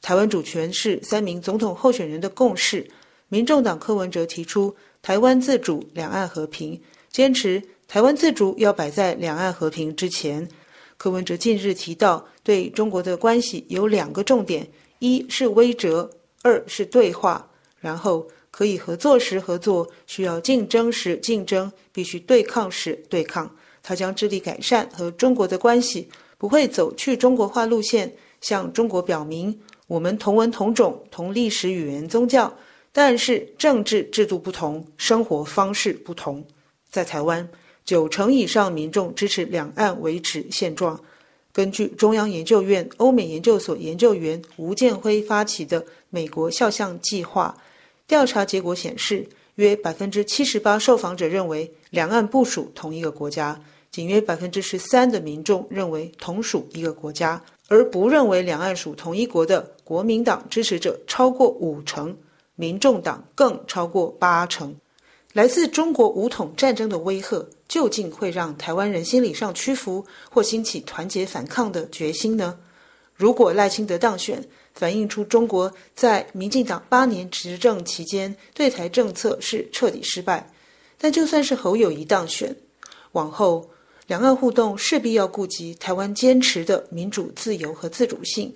[0.00, 2.88] 台湾主权是三名总统候选人的共识。
[3.28, 7.60] 民众党柯文哲提出台湾自主、两岸和平，坚持
[7.94, 10.48] 台湾自主要摆在两岸和平之前。
[10.96, 16.10] 柯文哲近日提到，对中国的关系有两个重点：一是威慑。
[16.42, 23.48] 二是对话，然后可以合作时合作，需要竞争时竞争，必须对抗时对抗。
[23.80, 32.52] 他将致力改善和中国的关系，不会走去中国化路线，向中国表明我们同文同种、同历史语言宗教，
[32.90, 36.44] 但是政治制度不同，生活方式不同。
[36.90, 37.48] 在台湾，
[37.84, 40.98] 九成以上民众支持两岸维持现状。
[41.52, 47.56] 根据中央研究院欧美研究所研究员吴建辉发起的美国肖像计划
[48.08, 62.16] 调查结果显示，约百分之七十八受访者认为两岸不属同一个国家，仅约百分之十三的民众认为同属一个国家，而不认为两岸属同一国的国民党支持者超过五成，
[62.56, 64.74] 民众党更超过八成。
[65.34, 67.46] 来自中国武统战争的威吓。
[67.66, 72.56] 究竟会让台湾人心理上屈服，或兴起团结反抗的决心呢？
[73.16, 74.44] 如果赖清德当选，
[74.74, 80.48] 反映出中国在民进党八年执政期间对台政策是彻底失败。
[80.98, 82.54] 但就算是侯友谊当选，
[83.12, 83.68] 往后
[84.06, 88.54] 两岸互动势必要顾及台湾坚持的民主、自由和自主性。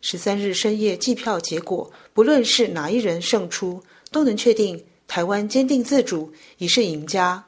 [0.00, 7.44] 十三日深夜计票结果，不论是哪一人胜出，都能确定台湾坚定自主已是赢家。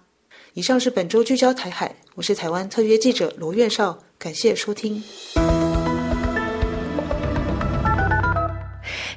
[0.54, 5.02] 以上是本周聚焦台海，我是台湾特约记者罗院少，感谢收听。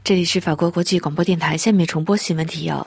[0.03, 2.85] 这里是法国国际广播电台，下面重播新闻提要。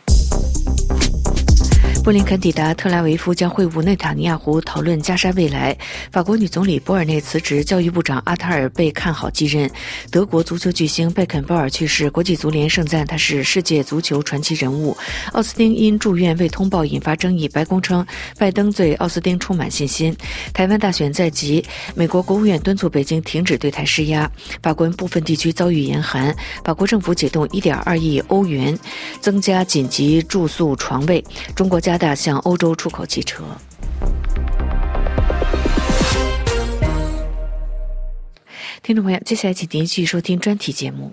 [2.05, 5.75] 布林肯抵达特拉维夫，将会晤内塔尼亚胡，讨论加沙未来。
[6.13, 9.71] 法国女总理博尔内辞职，教育部长阿塔尔被看好继任。
[10.11, 14.95] 德国足球巨星贝肯鲍尔去世，国际足联盛赞他是世界足球传奇人物。
[15.33, 20.15] 奥斯汀因住院未通报引发争议，白宫称拜登对奥斯汀充满信心。
[20.53, 21.65] 台湾大选在即，
[21.95, 24.31] 美国国务院敦促北京停止对台施压。
[24.63, 26.37] 法国部分地区遭遇严寒，
[26.67, 28.79] 法国政府解冻1.2亿欧元
[29.23, 31.25] 增加紧急住宿床位。
[31.57, 31.94] 中国加。
[31.95, 33.45] 加大向欧洲出口汽车。
[38.83, 41.13] 听众朋友，接下来请您继续收听专题节目。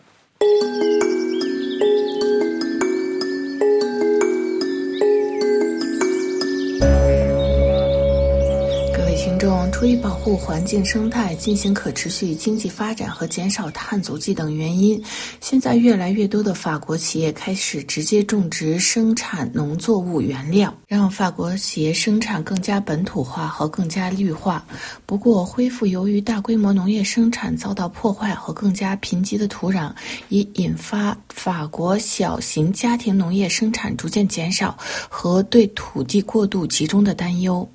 [9.81, 15.03] 出于保护环境生态、进行可持续经济发展和减少碳足迹等原因，
[15.39, 24.63] 现在越来越多的法国企业开始直接种植生产农作物原料，让法国企业生产更加本土化和更加绿化。
[25.07, 29.91] 不过，恢复由于大规模农业生产遭到破坏和更加贫瘠的土壤，
[30.29, 34.77] 已引发法国小型家庭农业生产逐渐减少
[35.09, 37.67] 和对土地过度集中的担忧。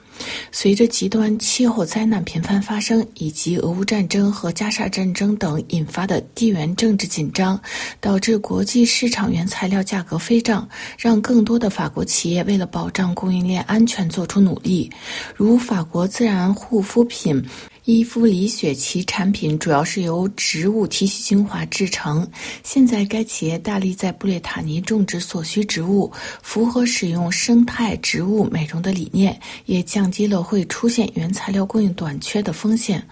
[0.53, 7.61] 随着极端气候灾难频繁发生，以及俄乌战争和加沙战争等引发的地缘政治紧张，
[8.01, 14.91] 导致国际市场原材料价格飞涨，让更多的法国企业为了保障供应链安全做出努力，
[15.35, 17.45] 如法国自然护肤品。
[17.87, 22.29] 伊芙里雪琪产品主要是由植物提取精华制成。
[22.65, 26.11] 现在，该企业大力在布列塔尼种植所需植物，
[26.43, 33.07] 符合使用生态植物美容的理念，也降低了会出现原材料供应短缺的风险。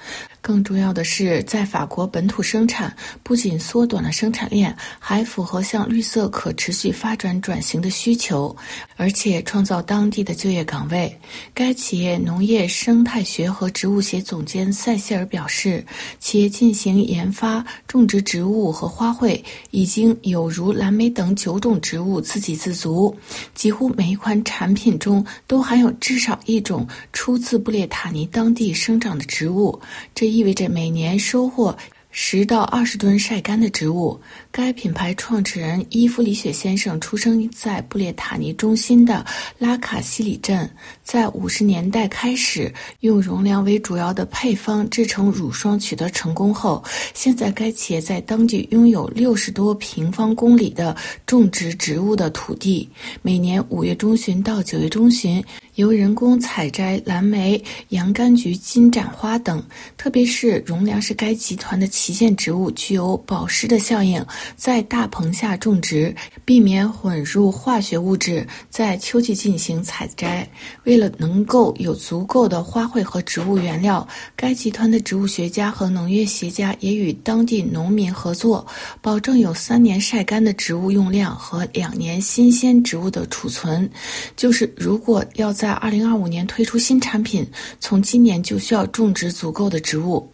[0.44, 8.54] 更重要的是，在法国本土生产不仅缩短了生产链，还符合向绿色可持续发展转型的需求，
[8.98, 11.18] 而且创造当地的就业岗位。
[11.54, 15.83] 该企业农业生态学和植物学总监塞西尔表示，
[16.21, 23.16] 企业进行研发、种植植物和花卉，已经有如蓝莓等九种植物自给自足，
[23.54, 29.81] 几乎每一款产品中都含有至少一种出自布列塔尼当地生长的植物。
[30.14, 31.76] 这意味着每年收获
[32.10, 34.20] 十到二十吨晒干的植物。
[34.57, 39.27] 该品牌创始人伊夫里雪先生出生在布列塔尼中心的
[39.59, 40.71] 拉卡西里镇，
[41.02, 46.81] 在五十年代开始用容量为主要的配方制成乳霜取得成功后，
[47.15, 50.96] 现在该企业在当地拥有六十多平方公里的
[51.27, 52.88] 种植植物的土地，
[53.23, 55.44] 每年五月中旬到九月中旬。
[55.75, 59.61] 由人工采摘蓝莓、洋甘菊、金盏花等，
[59.96, 64.25] 特别是荣良是该集团的旗舰植物，具有保湿的效应。
[64.54, 66.14] 在大棚下种植，
[66.44, 70.48] 避免混入化学物质，在秋季进行采摘。
[70.84, 78.64] 为了能够有足够的花卉和植物原料，该集团的植物学家和农业学家也与当地农民合作，
[79.02, 83.90] 保证有三年晒干的植物用量和两年新鲜植物的储存。
[84.36, 87.42] 就是如果要在在二零二五年推出新产品，
[87.80, 90.30] 从今年就需要种植足够的植物。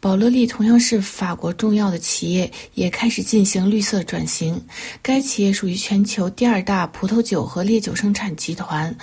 [0.00, 4.60] 宝乐利同样是法国重要的企业，也开始进行绿色转型。
[5.02, 8.94] 该企业属于全球第二大葡萄酒和烈酒生产集团。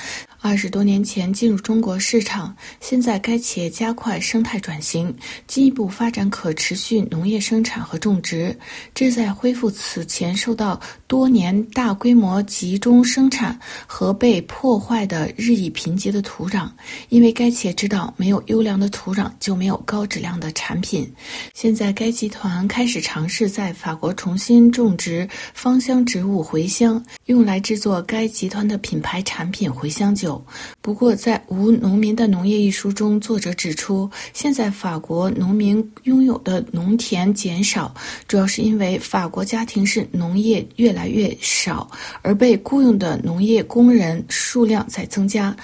[0.47, 5.13] 二十多年前进入中国市场，现在该企业加快生态转型，
[5.45, 8.57] 进一步发展可持续农业生产和种植，
[8.95, 16.69] 旨在恢复此前受到多年大规模集中生产和被破坏的日益贫瘠的土壤。
[17.09, 21.13] 因为该企业知道，没有优良的土壤就没有高质量的产品。
[21.53, 30.36] 现在该集团开始尝试在法国重新种植芳香植物茴香，用来制作该集团的品牌产品茴香酒。
[30.81, 37.93] 不过，在《无农民的农业》一书中，作者指出，现在法国农民拥有的农田减少，
[38.27, 41.89] 主要是因为法国家庭式农业越来越少，
[42.21, 45.55] 而被雇佣的农业工人数量在增加。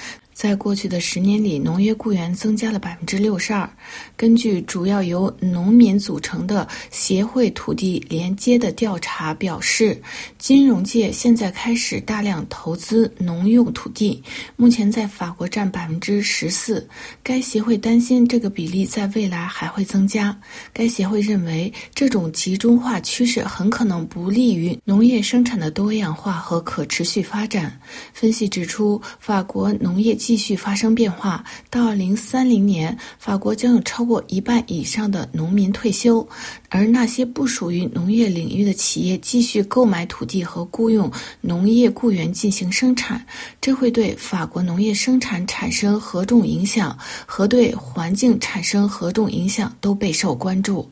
[0.44, 3.70] 在过去的十年里，农业雇员增加了百分之六十二。
[4.18, 9.98] 根据主要由农民组成的协会土地连接的调查表示，
[10.38, 14.22] 金融界现在开始大量投资农用土地，
[14.58, 16.86] 目前在法国占百分之十四。
[17.24, 20.38] 该协会担心这个比例在未来还会增加。
[20.74, 27.80] 该协会认为，这种集中化趋势很可能不利于农业生产的多样化和可持续发展。
[28.12, 36.28] 分析指出，法国农业基继续发生变化，到二零三零年，法国将有超过一半以上的农民退休，
[36.70, 43.24] 而那些不属于农业领域的企业继续购买土地和雇佣农业雇员进行生产，
[43.62, 49.72] 这会对法国农业生产产生何种影响，和对环境产生何种影响？
[49.82, 50.90] 都备受关注。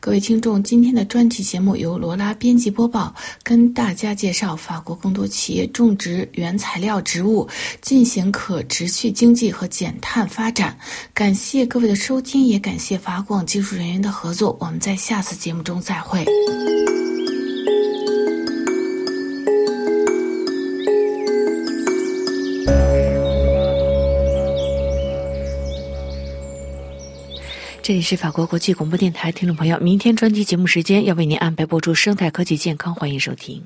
[0.00, 7.48] 各位听众，今天的专题节目由罗拉编辑播报，跟大家介绍法国更多企业种植原材料植物，
[7.80, 10.76] 进行可持续经济和减碳发展。
[11.12, 14.56] 感谢各位的收听，也感谢法广技术人员的合作。
[14.60, 16.24] 我们在下次节目中再会。
[27.84, 33.62] 这里是法国国际广播电台，听众朋友，明天专题节目时间要为您安排播出生态科技健康，欢迎收听。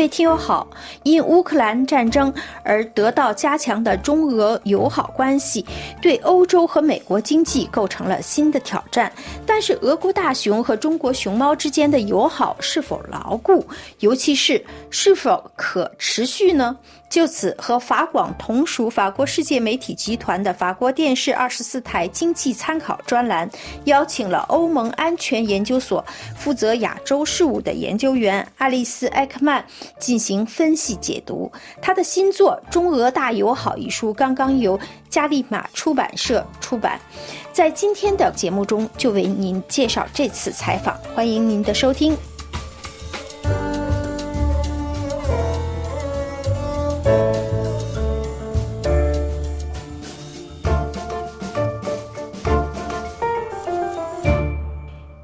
[0.00, 0.66] 位听友好，
[1.02, 2.32] 因乌克兰战争
[2.62, 5.62] 而得到加强的中俄友好关系，
[6.00, 9.12] 对欧洲和美国经济构成了新的挑战。
[9.44, 13.62] 但是，俄国大熊和中国熊猫之间的友好是否牢固，
[13.98, 16.74] 尤其是是否可持续呢？
[17.10, 23.50] 就此，和法广同属法国世界媒体集团的法国电视二十四台经济参考专栏，
[23.84, 26.04] 邀请了欧盟安全研究所
[26.36, 29.64] 负责亚洲事务的研究员爱丽丝·艾克曼
[29.98, 31.50] 进行分析解读。
[31.82, 37.00] 他的新作《中俄大友好》一书刚刚由加利马出版社出版，
[37.52, 42.16] 在今天的节目中就为您介绍这次采访，欢迎您的收听。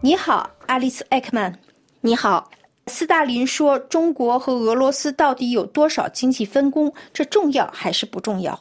[0.07, 1.59] 你好，爱丽丝·艾克曼。
[2.03, 2.49] 你好。
[2.89, 6.93] 斯大林说：“中国和俄罗斯到底有多少经济分工？
[7.13, 8.57] 这重要还是不重要？”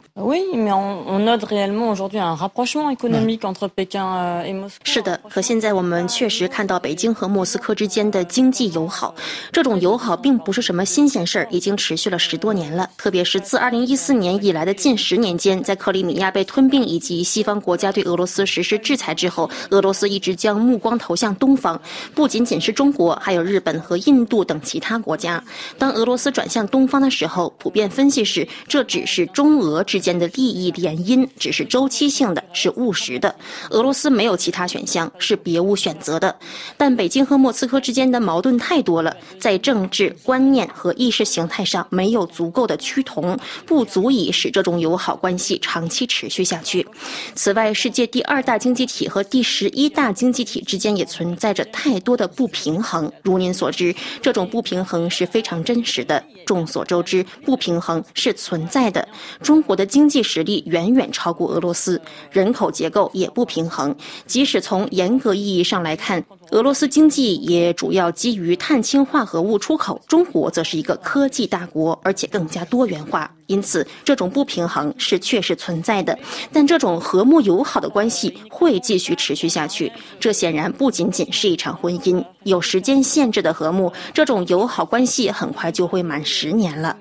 [4.84, 9.14] 是的，可现在我们确实看到北京和莫斯科之间的经济友好。
[9.52, 12.90] 这种友好并不是什么新鲜事儿，已经持续了十多年了。
[12.98, 21.80] 特别是自2014年以来的近十年间，在克里米亚被吞并以及西方国家对俄罗斯实施制裁之后，俄罗斯一直将目光投向东方，
[22.16, 24.15] 不仅仅是中国，还有日本和印。
[24.16, 25.44] 印度等其他国家。
[25.78, 33.36] 当俄罗斯转向东方的时候，普遍分析是这只是中俄之间的利益联姻，只是周期性的，是务实的。
[33.72, 36.34] 俄罗斯没有其他选项，是别无选择的。
[36.78, 46.88] 但北京和莫斯科之间的矛盾太多了，在政治观念和意识形态上没有足够的趋同，不足以使这种友好关系长期持续下去。
[47.36, 53.12] 此外，世界第二大经济体和第十一大经济体之间也存在着太多的不平衡。
[53.24, 56.24] 如您所知，这种不平衡是非常真实的。
[56.46, 59.08] 众所周知，不平衡是存在的。
[59.42, 62.02] 中国的经济实力远远超过俄罗斯，
[62.32, 63.96] 人口结构也不平衡。
[64.26, 73.30] 即使从严格意义上来看，俄罗斯经济也主要基于碳氢化合物出口，中国则是一个科技大国，而且更加多元化。
[73.48, 76.18] 因此，这种不平衡是确实存在的。
[76.52, 79.92] 但这种和睦友好的关系会继续持续下去。
[80.20, 86.96] 这显然不仅仅是一场婚姻，有时间限制的和睦，这种友好关系很快就会满十年了。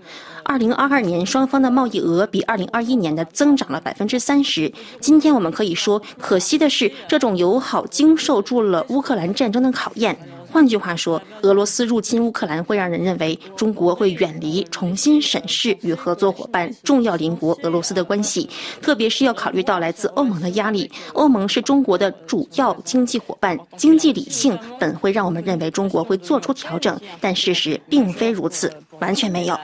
[0.45, 4.73] 二零二二年，双方的贸易额比二零二一年的增长了百分之三十。
[5.01, 10.17] 今天我们可以说，可惜的是，这种友好经受住了乌克兰战争的考验。
[10.53, 18.49] 换句话说，俄罗斯入侵乌克兰会让人认为中国会远离、重新审视与合作伙伴、重要邻国俄罗斯的关系，
[18.81, 20.89] 特别是要考虑到来自欧盟的压力。
[21.15, 29.59] 欧盟是中国的主要经济伙伴，经济理性本会让我们认为中国会做出调整，但事实并非如此，完全没有。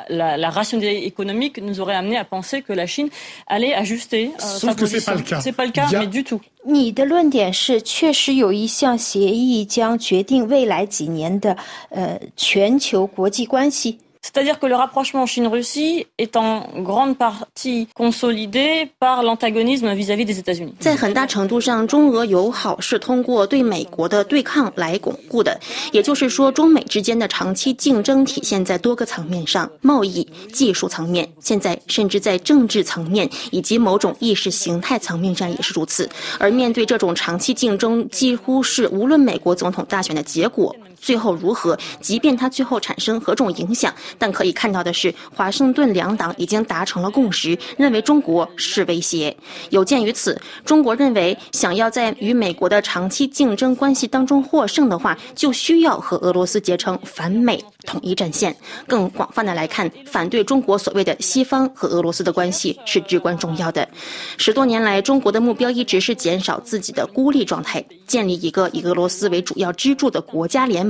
[6.62, 11.56] 你的论点是，确实有一项协议将决定未来几年的
[11.88, 13.98] 呃全球国际关系。
[14.22, 20.74] C'est-à-dire que le rapprochement Chine-Russie est en grande partie consolidé par l'antagonisme vis-à-vis des États-Unis.
[20.78, 25.58] 在很大程度上，中俄友好是通过对美国的对抗来巩固的。
[25.90, 36.06] 也就是说，中美之间的长期竞争体现在多个层面上：贸易、技术层面，现在甚至在政治层面以及某种意识形态层面上也是如此。
[36.38, 40.76] 而面对这种长期竞争，几乎是无论美国总统大选的结果。
[41.00, 41.78] 最后如何？
[42.00, 49.34] 即便它最后产生何种影响，但可以看到的是，华盛顿两党已经达成了共识，认为中国是威胁。
[49.70, 58.54] 有鉴于此，中国认为想要在与美国的长期竞争关系当中获胜的话，就需要和俄罗斯结成反美统一战线。
[58.86, 63.88] 更广泛的来看，反对中国所谓的西方和俄罗斯的关系是至关重要的。
[64.36, 70.84] 十多年来，中国的目标一直是减少自己的孤立状态，建立一个以俄罗斯为主要支柱的国家联。
[70.84, 70.89] 盟，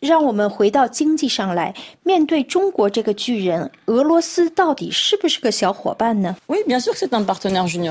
[0.00, 6.34] 让我们回到经济上来，面对中国这个巨人，俄罗斯到底是不是个小伙伴呢？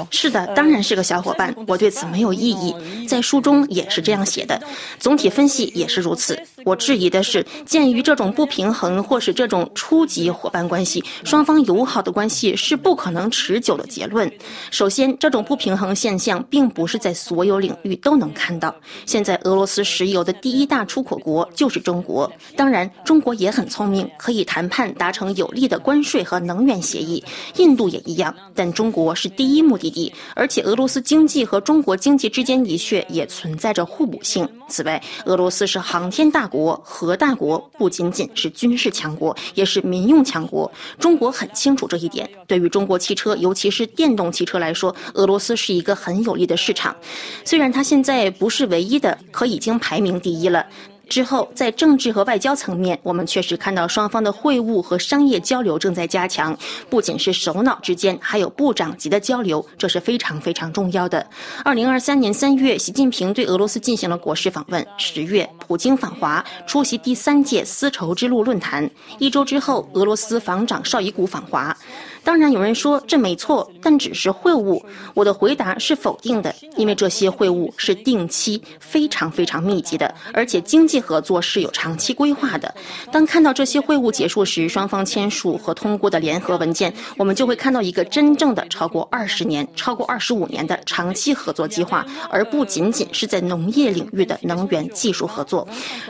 [0.09, 1.55] 是的，当然是个小伙伴。
[1.67, 2.75] 我对此没有异议，
[3.07, 4.59] 在书中也是这样写的，
[4.97, 6.41] 总体分析也是如此。
[6.65, 14.29] 我质疑的是，鉴于这种不平衡或是这种初级伙伴关系，双方友好的关系是不可能持久的结论。
[14.71, 18.73] 首先，这种不平衡现象并不是在所有领域都能看到。
[19.05, 21.98] 现在，俄罗斯石油的第一大出口国就是中。
[22.01, 27.23] 国当然，中国也很聪明，可以谈判达成有利的关税和能源协议。
[27.57, 34.47] 印度也一样，但中国是第一目的地，而且俄罗斯经济和中国经济之间的确也存在着互补性。
[34.67, 40.71] 此外，俄罗斯是航天大国、核大国，不仅仅是军事强国，也是民用强国。
[40.99, 42.29] 中国很清楚这一点。
[42.47, 46.95] 对于中国汽车，尤其是电动汽车来说，俄罗斯是一个很有利的市场。
[47.43, 50.65] 虽然它现在不是唯一的，可已经排名第一了。
[51.09, 56.55] 之后，在政治和外交层面，我们确实看到双方的会晤和商业交流正在加强，
[56.89, 61.25] 不仅是首脑之间，还有部长级的交流，这是非常非常重要的。
[61.65, 68.87] 二零二三年三月，习近平对俄罗斯进行了国事访问；十月，普京访华，出席第三届丝绸之路论坛；
[69.17, 71.75] 一周之后，俄罗斯防长绍伊古访华。
[72.23, 74.81] 当然有人说这没错，但只是会晤。
[75.13, 82.73] 我的回答是否定的，因为这些会晤是定期、非常非常密集的，而且经济合作是有长期规划的。
[83.11, 95.67] 当看到这些会晤结束时，双方签署和通过的联合文件，我们就会看到一个真正的超过二十年、超过二十五年的长期合作计划，而不仅仅是在农业领域的能源技术合作。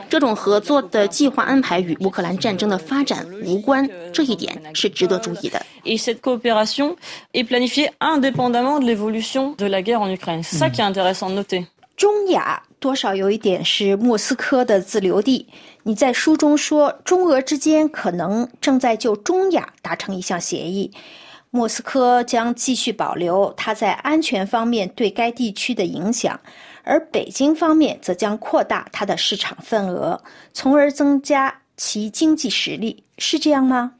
[0.09, 5.63] 这种合作的计划安排与乌克兰战争的发展无关，这一点是值得注意的。
[5.99, 6.95] Et cette coopération
[7.33, 10.41] est planifiée indépendamment de l'évolution de la guerre en Ukraine.
[10.43, 11.67] C'est ça qui est intéressant de noter.
[11.97, 15.45] 中亚多少有一点是莫斯科的自留地。
[15.83, 20.89] 你在书中说，中俄之间可能正在就中亚达成一项协议，
[21.49, 26.39] 莫斯科将继续保留它在安全方面对该地区的影响，
[26.85, 30.23] 而北京方面则将扩大它的市场份额，
[30.53, 33.91] 从而增加其经济实力，是这样吗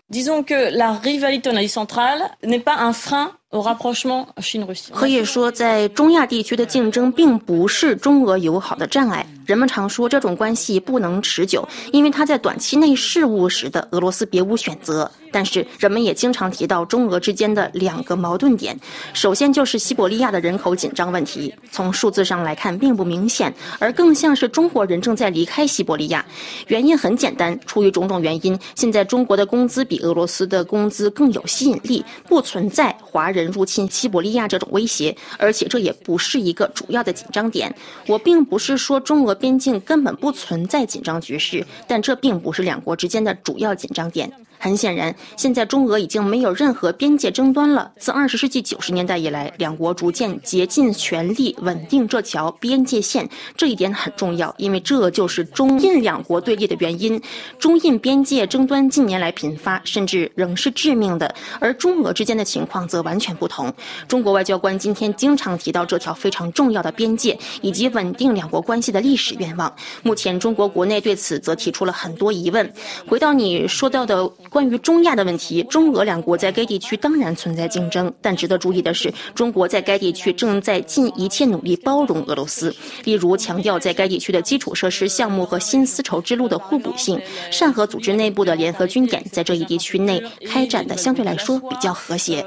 [4.95, 9.25] 可以说，在中亚地区的竞争并不是中俄友好的障碍。
[9.49, 15.09] 人们常说这种关系不能持久，因为它在短期内事务时的俄罗斯别无选择。
[15.31, 18.79] 但是人们也经常提到中俄之间的两个矛盾点，
[19.13, 21.53] 首先就是西伯利亚的人口紧张问题。
[21.71, 26.23] 从数字上来看并不明显，而更像是中国人正在离开西伯利亚。
[26.67, 37.73] 原因很简单，出于种种原因，现在中国的工资比俄罗斯的工资更有吸引力，不存在华人入侵西伯利亚这种威胁，而且这也不是一个主要的紧张点。
[38.07, 44.31] 我并不是说中俄边境根本不存在紧张局势，但这并不是两国之间的主要紧张点。
[44.61, 47.89] 很显然，现在中俄已经没有任何边界争端了。
[47.97, 57.19] 自二十世纪九十年代以来，两国逐渐竭尽全力稳定这条边界线，这一点很重要，因为这就是中印两国对立的原因。
[57.57, 61.33] 中印边界争端近年来频发，甚至仍是致命的。
[61.61, 63.73] 而中俄之间的情况则完全不同。
[64.09, 69.73] 中国外交官今天经常提到这条非常重要的边界以及稳定两国关系的历史愿望。
[70.03, 72.69] 目前，中国国内对此则提出了很多疑问。
[73.07, 74.29] 回到你说到的。
[74.49, 87.21] 关于中亚的问题，中俄两国在该地区当然存在竞争，但值得注意的是，中国在该地区正在尽一切努力包容俄罗斯，例如强调在该地区的基础设施项目和新丝绸之路的互补性，
[87.51, 92.43] 善和组织内部的联合军演在这一地区内开展的相对来说比较和谐。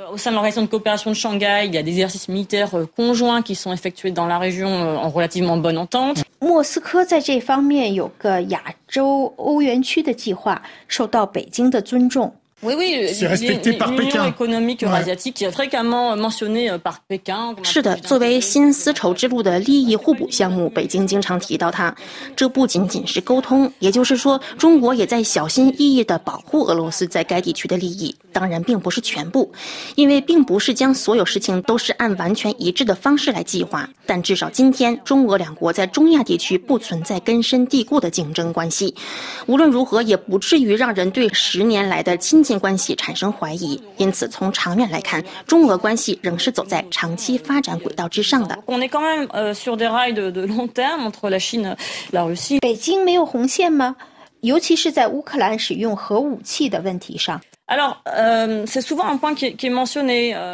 [6.43, 12.35] 莫斯科在这方面有个亚洲欧元区的计划，受到北京的尊重。
[17.65, 21.93] 是的，作为新丝绸之路的利益互补项目，北京经常提到它。
[22.37, 28.15] 这不仅仅是沟通，也就是说，中国也在小心翼翼地保护俄罗斯在该地区的利益。
[28.33, 29.53] 当然，并不是全部，
[29.97, 33.91] 因为并不是将所有事情都是按完全一致的方式来计划。
[34.07, 38.95] 但至少今天，中俄两国在中亚地区不存在根深蒂固的竞争关系。
[39.47, 42.52] 无论如何，也不至于让人对十年来的亲近。
[42.59, 48.59] 关系产生怀疑，因此从长远来看，中俄关系仍是走在长期发展轨道之上的。
[52.61, 53.97] 北京没有红线吗？
[54.41, 57.41] 尤其是在乌克兰使用核武器的问题上。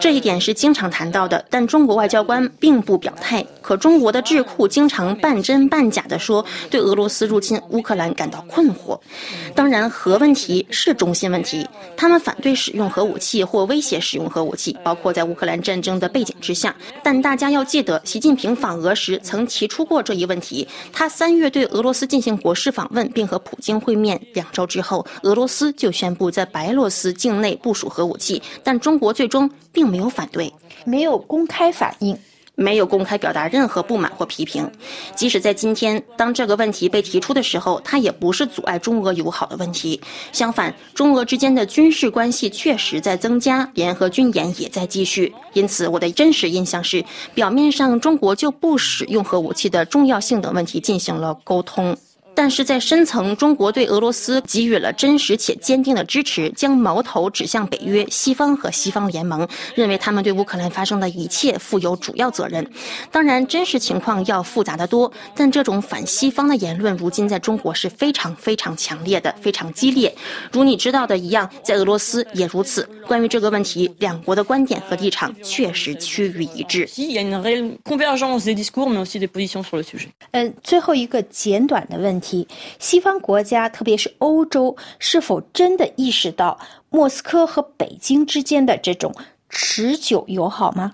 [0.00, 3.44] 这一点是经常谈到的，但中国外交官并不表态。
[3.60, 8.98] 可中国的智库经常半真半假的说，对俄罗斯入侵乌克兰感到困惑。
[9.54, 16.74] 当然，核问题是中心问题，他们反对使用核武器或威胁使用核武器，包括在乌克兰战争的背景之下。
[17.02, 20.66] 但大家要记得，习近平访俄时曾提出过这一问题。
[20.92, 24.18] 他三月对俄罗斯进行国事访问，并和普京会面。
[24.32, 30.52] 两周之后，俄罗斯就宣布在白罗斯境内部署核武器，但中国最终并没有反对，
[30.84, 32.18] 没有公开反应。
[32.60, 34.68] 没有公开表达任何不满或批评，
[35.14, 40.00] 即使在今天，当这个问题被提出的时候，它也不是阻碍中俄友好的问题。
[40.32, 45.32] 相反，中俄之间的军事关系确实在增加，联合军演也在继续。
[45.52, 51.96] 因此，我的真实印象是，表面上中国就不使用核武器的重要性等问题进行了沟通。
[52.38, 62.64] 但是在深层，中国对俄罗斯给予了真实且坚定的支持，将矛头指向北约、西方和西方联盟，认为他们对乌克兰发生的一切负有主要责任。
[63.10, 70.14] 当然，真实情况要复杂得多，但这种反西方的言论，如今在中国是非常非常强烈的，非常激烈。
[70.52, 72.88] 如你知道的一样，在俄罗斯也如此。
[73.08, 76.88] 关于这个问题，两国的观点和立场确实趋于一致。
[80.30, 82.27] 嗯，最后一个简短的问题。
[82.28, 82.46] 题：
[82.78, 86.58] 西方国家，特别是欧洲，是否真的意识到
[86.90, 89.14] 莫斯科和北京之间的这种
[89.48, 90.92] 持久友好吗？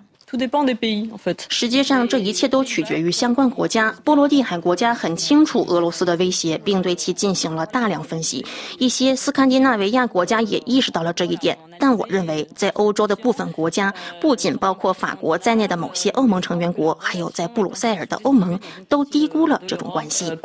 [1.48, 3.94] 实际上，这一切都取决于相关国家。
[4.04, 8.44] 波罗的海国家很清楚俄罗斯的威胁，并对其进行了大量分析。
[8.78, 11.56] 一些斯堪的纳维亚国家也意识到了这一点。
[11.78, 18.58] 但我认为，在欧洲的部分国家，不仅包括法国在内的某些欧盟成员国，还有在布鲁塞尔的欧盟，
[18.88, 20.36] 都低估了这种关系。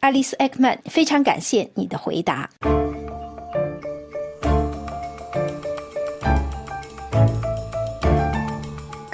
[0.00, 2.48] 爱丽丝·艾克曼，非常感谢你的回答。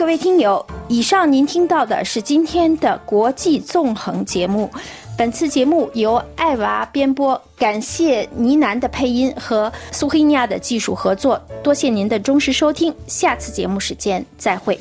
[0.04, 4.70] 各位听友，以上您听到的是今天的国际纵横节目。
[5.16, 11.42] 本次节目由艾娃编播，感谢呢喃的配音和苏黑尼亚的技术合作。
[11.62, 14.78] 多谢您的忠实收听，下次节目时间再会。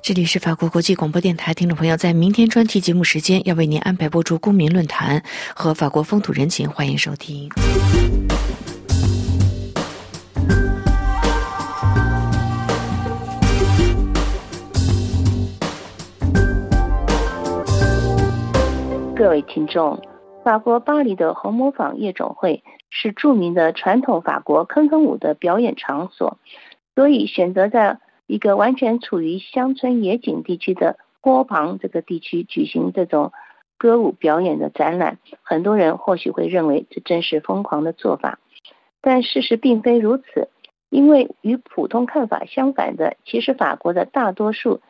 [0.00, 5.20] 这里是法国国际广播电台，听众朋友，在明天专题节目时间要为您安排播出公民论坛
[5.52, 7.50] 和法国风土人情，欢迎收听。
[19.16, 20.02] 各位听众，
[20.44, 26.36] 法国巴黎的红磨坊夜总会是著名的传统法国坑坑舞的表演场所，
[26.94, 33.32] 所以选择在一个完全处于乡村野景地区的波旁这个地区举行这种
[33.78, 38.38] 歌舞表演的展览，很多人或许会认为这真是疯狂的做法，
[39.00, 40.50] 但事实并非如此，
[40.90, 44.82] 因为与普通看法相反的，其实法国的大多数。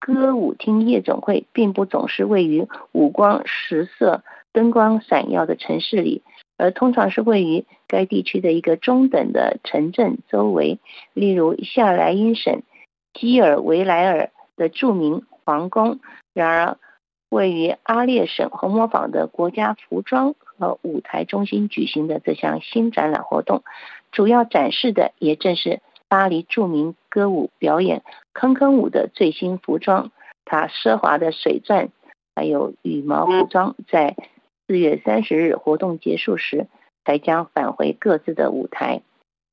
[0.00, 6.22] 歌舞厅夜总会并不总是位于五光十色、灯光闪耀的城市里，
[6.56, 10.78] 而通常是位于该地区的一个中等的城镇周围，
[11.12, 12.62] 例如夏莱茵省
[13.12, 16.00] 基尔维莱尔的著名皇宫。
[16.32, 16.78] 然而，
[17.28, 23.62] 位于阿列省红磨坊的国家服装和舞台中心举行的这项新展览活动，
[24.10, 25.80] 主要展示的也正是。
[26.10, 28.02] 巴黎著名歌舞表演
[28.32, 30.10] 坑坑舞的最新服装，
[30.44, 31.90] 它奢华的水钻
[32.34, 34.16] 还有羽毛服装，在
[34.66, 36.66] 四月三十日活动结束时
[37.04, 39.02] 才将返回各自的舞台。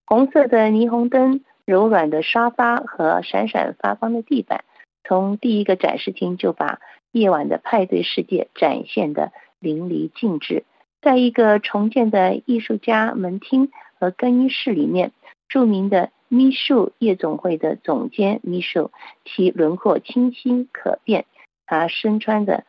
[0.08, 4.66] 红色的霓虹灯、柔软的沙发和闪闪发光的地板，
[5.04, 6.80] 从第一个展示厅就把
[7.12, 10.64] 夜晚的派对世界展现的淋漓尽致。
[11.04, 15.12] 在一个重建的艺术家门厅和更衣室里面，
[15.48, 16.10] 著名的。
[16.30, 18.92] 米秀夜总会的总监米秀，
[19.26, 21.26] 其轮廓清晰可辨。
[21.66, 22.66] 他身穿的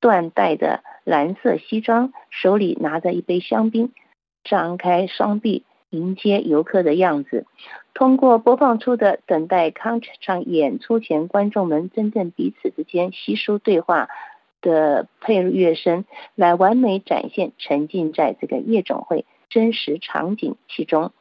[0.00, 3.92] 缎带的蓝色西装，手里拿着一杯香槟，
[4.44, 7.46] 张开双臂迎接游客的样子。
[7.92, 14.08] 通过播放出的等待康场演出前观众们真正彼此之间稀疏对话
[14.60, 16.04] 的配乐声，
[16.34, 21.12] 来完美展现沉浸在这个夜总会真实场景其中。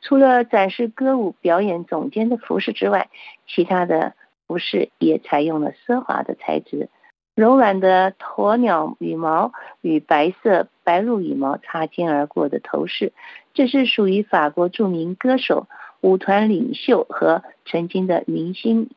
[0.00, 3.10] 除了展示歌舞表演总监的服饰之外，
[3.46, 4.14] 其他的
[4.46, 6.88] 服饰也采用了奢华的材质，
[7.34, 13.12] 柔软的鸵鸟羽毛与白色白鹭羽毛擦肩而过的头饰，
[13.54, 15.68] 这是属于法国著名歌手、
[16.00, 18.90] 舞团领袖和曾经的明星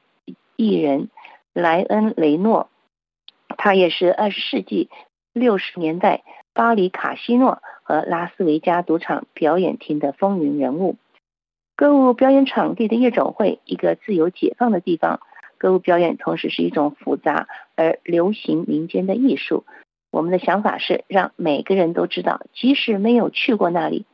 [0.55, 1.09] 艺人
[1.53, 2.69] 莱恩雷诺，
[3.57, 4.89] 他也是二十世纪
[5.33, 6.23] 六十年代
[6.53, 7.61] 巴黎卡西诺。
[7.85, 10.95] 和拉斯维加赌场表演厅的风云人物，
[11.75, 15.19] 歌舞表演场地的夜总会，一个自由解放的地方。
[15.57, 19.65] 歌舞表演同时是一种复杂而流行民间的艺术。
[20.11, 24.05] 我们的想法是让每个人都知道，即使没有去过那里。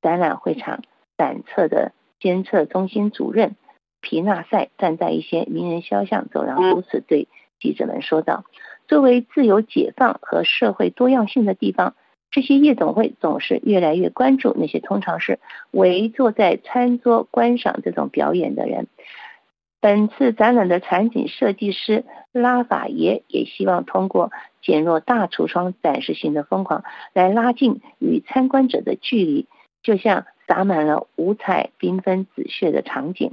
[0.00, 0.84] 展览会场
[1.18, 3.56] 展侧的监测中心主任
[4.00, 7.26] 皮纳塞站在一些名人肖像走廊，如此对
[7.58, 8.44] 记者们说道
[8.92, 11.94] ：“作为自由解放和社会多样性的地方。”
[12.30, 15.38] 这些夜总会总是越来越关注那些通常是
[15.70, 18.88] 围坐在餐桌观赏这种表演的人。
[19.80, 24.30] 本次展览的场景设计师拉法耶也希望通过
[24.60, 26.84] 减弱大橱窗展示性的疯狂，
[27.14, 29.46] 来拉近与参观者的距离，
[29.82, 33.32] 就像洒满了五彩缤纷紫血的场景。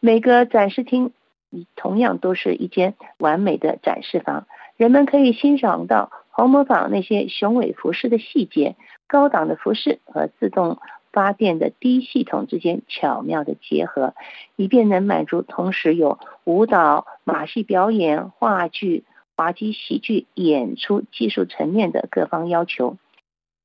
[0.00, 1.12] 每个展示厅
[1.76, 4.46] 同样都是一间完美的展示房，
[4.80, 6.10] 人们可以欣赏到。
[6.30, 8.76] 红模仿那些雄伟服饰的细节，
[9.06, 10.78] 高档的服饰和自动
[11.12, 14.14] 发电的低系统之间巧妙的结合，
[14.56, 19.04] 以便能满足同时有舞蹈、马戏表演、话剧、
[19.36, 22.96] 滑稽喜剧演出技术层面的各方要求。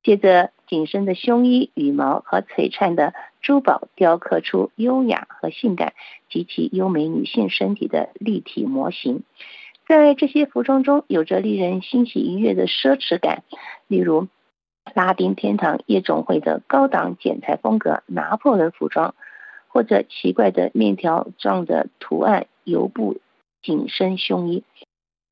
[0.02, 5.94] 接着紧身的胸衣、羽毛和璀璨的珠宝雕刻出优雅和性感
[6.28, 9.22] 极其优美女性身体的立体模型。
[9.86, 13.44] 在这些服装中，有着令人欣喜愉悦的奢侈感，
[13.86, 14.26] 例如
[14.94, 19.14] 拉丁天堂夜总会的高档剪裁风格拿破仑服装，
[19.68, 23.20] 或者奇怪的面条状的图案油布
[23.62, 24.64] 紧身胸衣。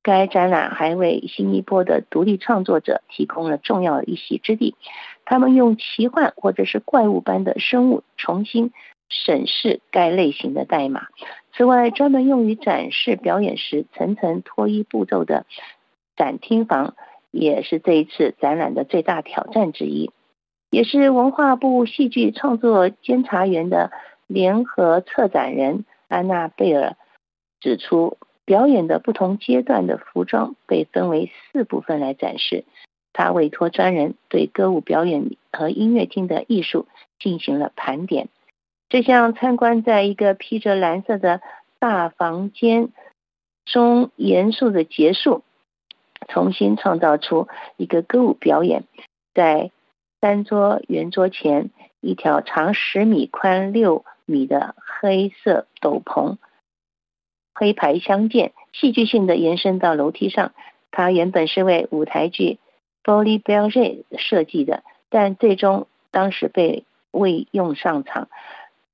[0.05, 4.77] 该展览还为新一波的独立创作者提供了重要一席之地。
[5.25, 8.71] 他们用奇幻或者是怪物般的生物重新
[9.25, 11.07] 审视该类型的代码。
[11.55, 15.47] 此外，专门用于展示表演时层层脱衣步骤的
[16.17, 16.95] 展厅房，
[17.31, 20.11] 也是这一次展览的最大挑战之一。
[20.71, 23.93] 也是文化部戏剧创作监察员的
[24.27, 26.97] 联合策展人安娜贝尔
[27.61, 28.19] 指出。
[28.47, 32.67] 表演的不同阶段的服装被分为四部分来展示。
[33.15, 36.87] 他委托专人对歌舞表演和音乐厅的艺术
[37.19, 38.29] 进行了盘点。
[38.89, 41.41] 这项参观在一个披着蓝色的
[41.79, 42.91] 大房间
[43.65, 45.43] 中严肃的结束，
[46.29, 48.85] 重新创造出一个歌舞表演。
[49.35, 49.71] 在
[50.21, 51.71] 三桌圆桌前，
[52.01, 56.37] 一条长十米、宽六米的黑色斗篷。
[57.55, 60.53] 黑白相间，戏剧性的延伸到楼梯上。
[60.91, 62.59] 它原本是为舞台剧
[63.05, 68.29] 《Folie b e l g e 设计的，但最终当时被未用上场。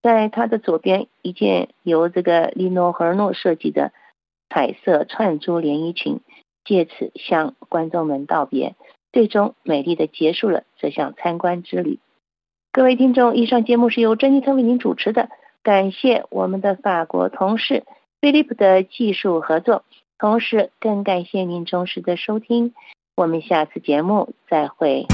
[0.02, 3.92] 在它的左边，一件由这个利诺和诺设计的
[4.48, 6.20] 彩色串珠连衣裙，
[6.64, 8.74] 借此向观众们道别，
[9.12, 11.98] 最终美丽的结束了这项参观之旅。
[12.72, 15.28] 各位听众，以上节目是由珍妮特为您主持的，
[15.62, 17.84] 感谢我们的法国同事。
[18.20, 19.82] 菲利普的技术合作，
[20.18, 22.74] 同时更感谢您忠实的收听。
[23.16, 25.06] 我们下次节目再会。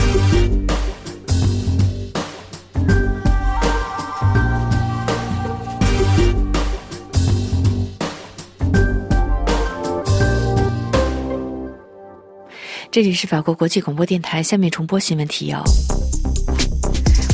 [12.96, 15.62] 这里是法国国际广播电台，下面重播新闻提要。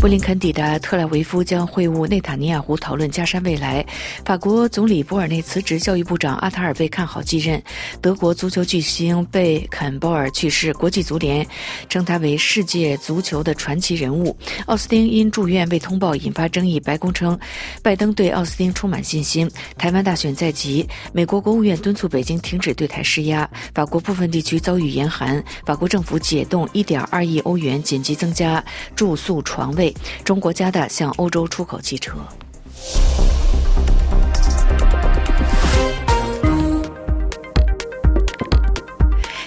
[0.03, 3.87] 布林肯抵达特拉维夫，将会晤内塔尼亚胡，讨论加沙未来。
[4.25, 7.63] 法国总理博尔内辞职，教育部长阿塔尔被看好继任。
[8.01, 11.47] 德国足球巨星贝肯鲍尔去世，国际足联
[11.89, 14.37] 称他为世界足球的传奇人物。
[14.67, 17.39] 奥斯汀因住院未通报引发争议，白宫称
[17.81, 19.49] 拜登对奥斯汀充满信心。
[19.79, 23.49] 台湾大选在即，美国国务院敦促北京停止对台施压。
[23.73, 28.63] 法国部分地区遭遇严寒，法国政府解冻1.2亿欧元紧急增加
[28.97, 29.92] 住宿床位。
[30.25, 32.15] 中国加大向欧洲出口汽车。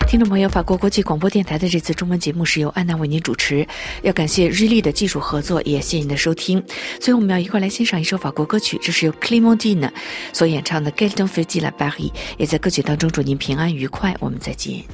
[0.07, 3.67] 听众朋友，法国国际广播电台的这次中文节目是由安娜为您主持，
[4.01, 6.63] 要感谢日丽的技术合作，也谢谢您的收听。
[7.01, 9.89] 最后，我们要一块来欣赏一首法国歌曲，这是由 Clémentine
[10.31, 14.15] 所演唱的《Quel temps fait-il à Paris》，也在歌曲当中祝您平安愉快。
[14.21, 14.85] 我们再见。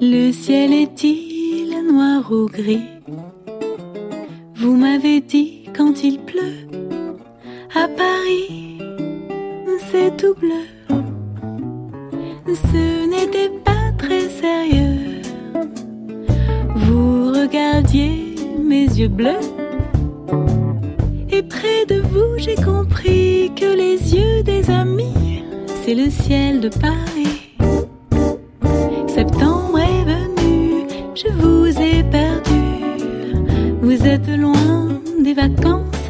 [0.00, 2.88] Le ciel est-il noir ou gris?
[4.54, 6.68] Vous m'avez dit quand il pleut
[7.74, 8.78] à Paris,
[9.90, 10.66] c'est tout bleu.
[12.46, 15.22] Ce n'était pas très sérieux.
[16.76, 19.40] Vous regardiez mes yeux bleus.
[21.30, 25.33] Et près de vous, j'ai compris que les yeux des amis,
[25.84, 27.04] c'est le ciel de Paris.
[33.82, 36.08] Vous êtes loin des vacances,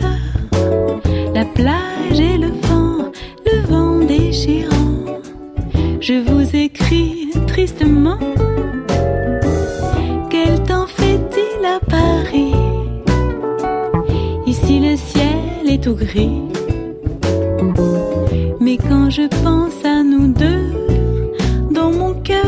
[1.34, 3.10] la plage et le vent,
[3.44, 5.20] le vent déchirant.
[6.00, 8.18] Je vous écris tristement.
[10.30, 12.54] Quel temps fait-il à Paris?
[14.46, 16.43] Ici le ciel est tout gris.
[18.76, 20.72] Mais quand je pense à nous deux,
[21.70, 22.44] dans mon cœur,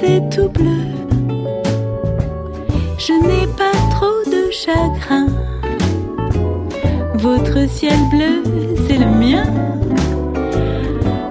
[0.00, 0.86] c'est tout bleu.
[2.96, 3.80] Je n'ai pas
[4.50, 5.26] chagrin.
[7.14, 8.42] Votre ciel bleu,
[8.86, 9.44] c'est le mien.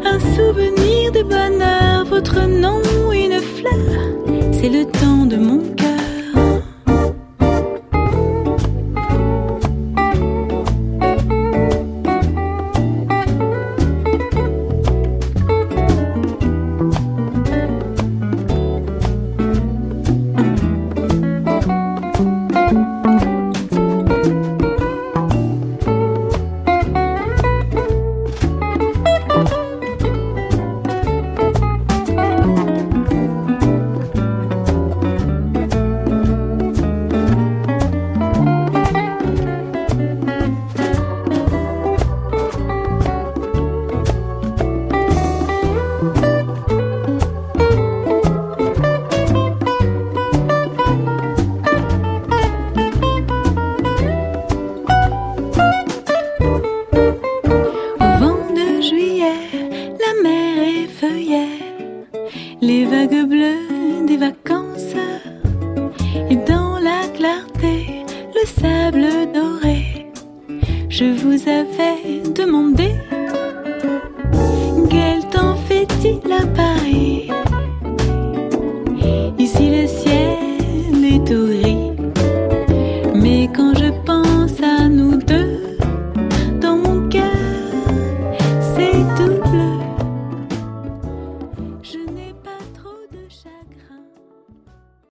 [0.05, 2.81] Un souvenir de bonheur, votre nom,
[3.11, 3.99] une fleur,
[4.53, 5.48] c'est le temps de mon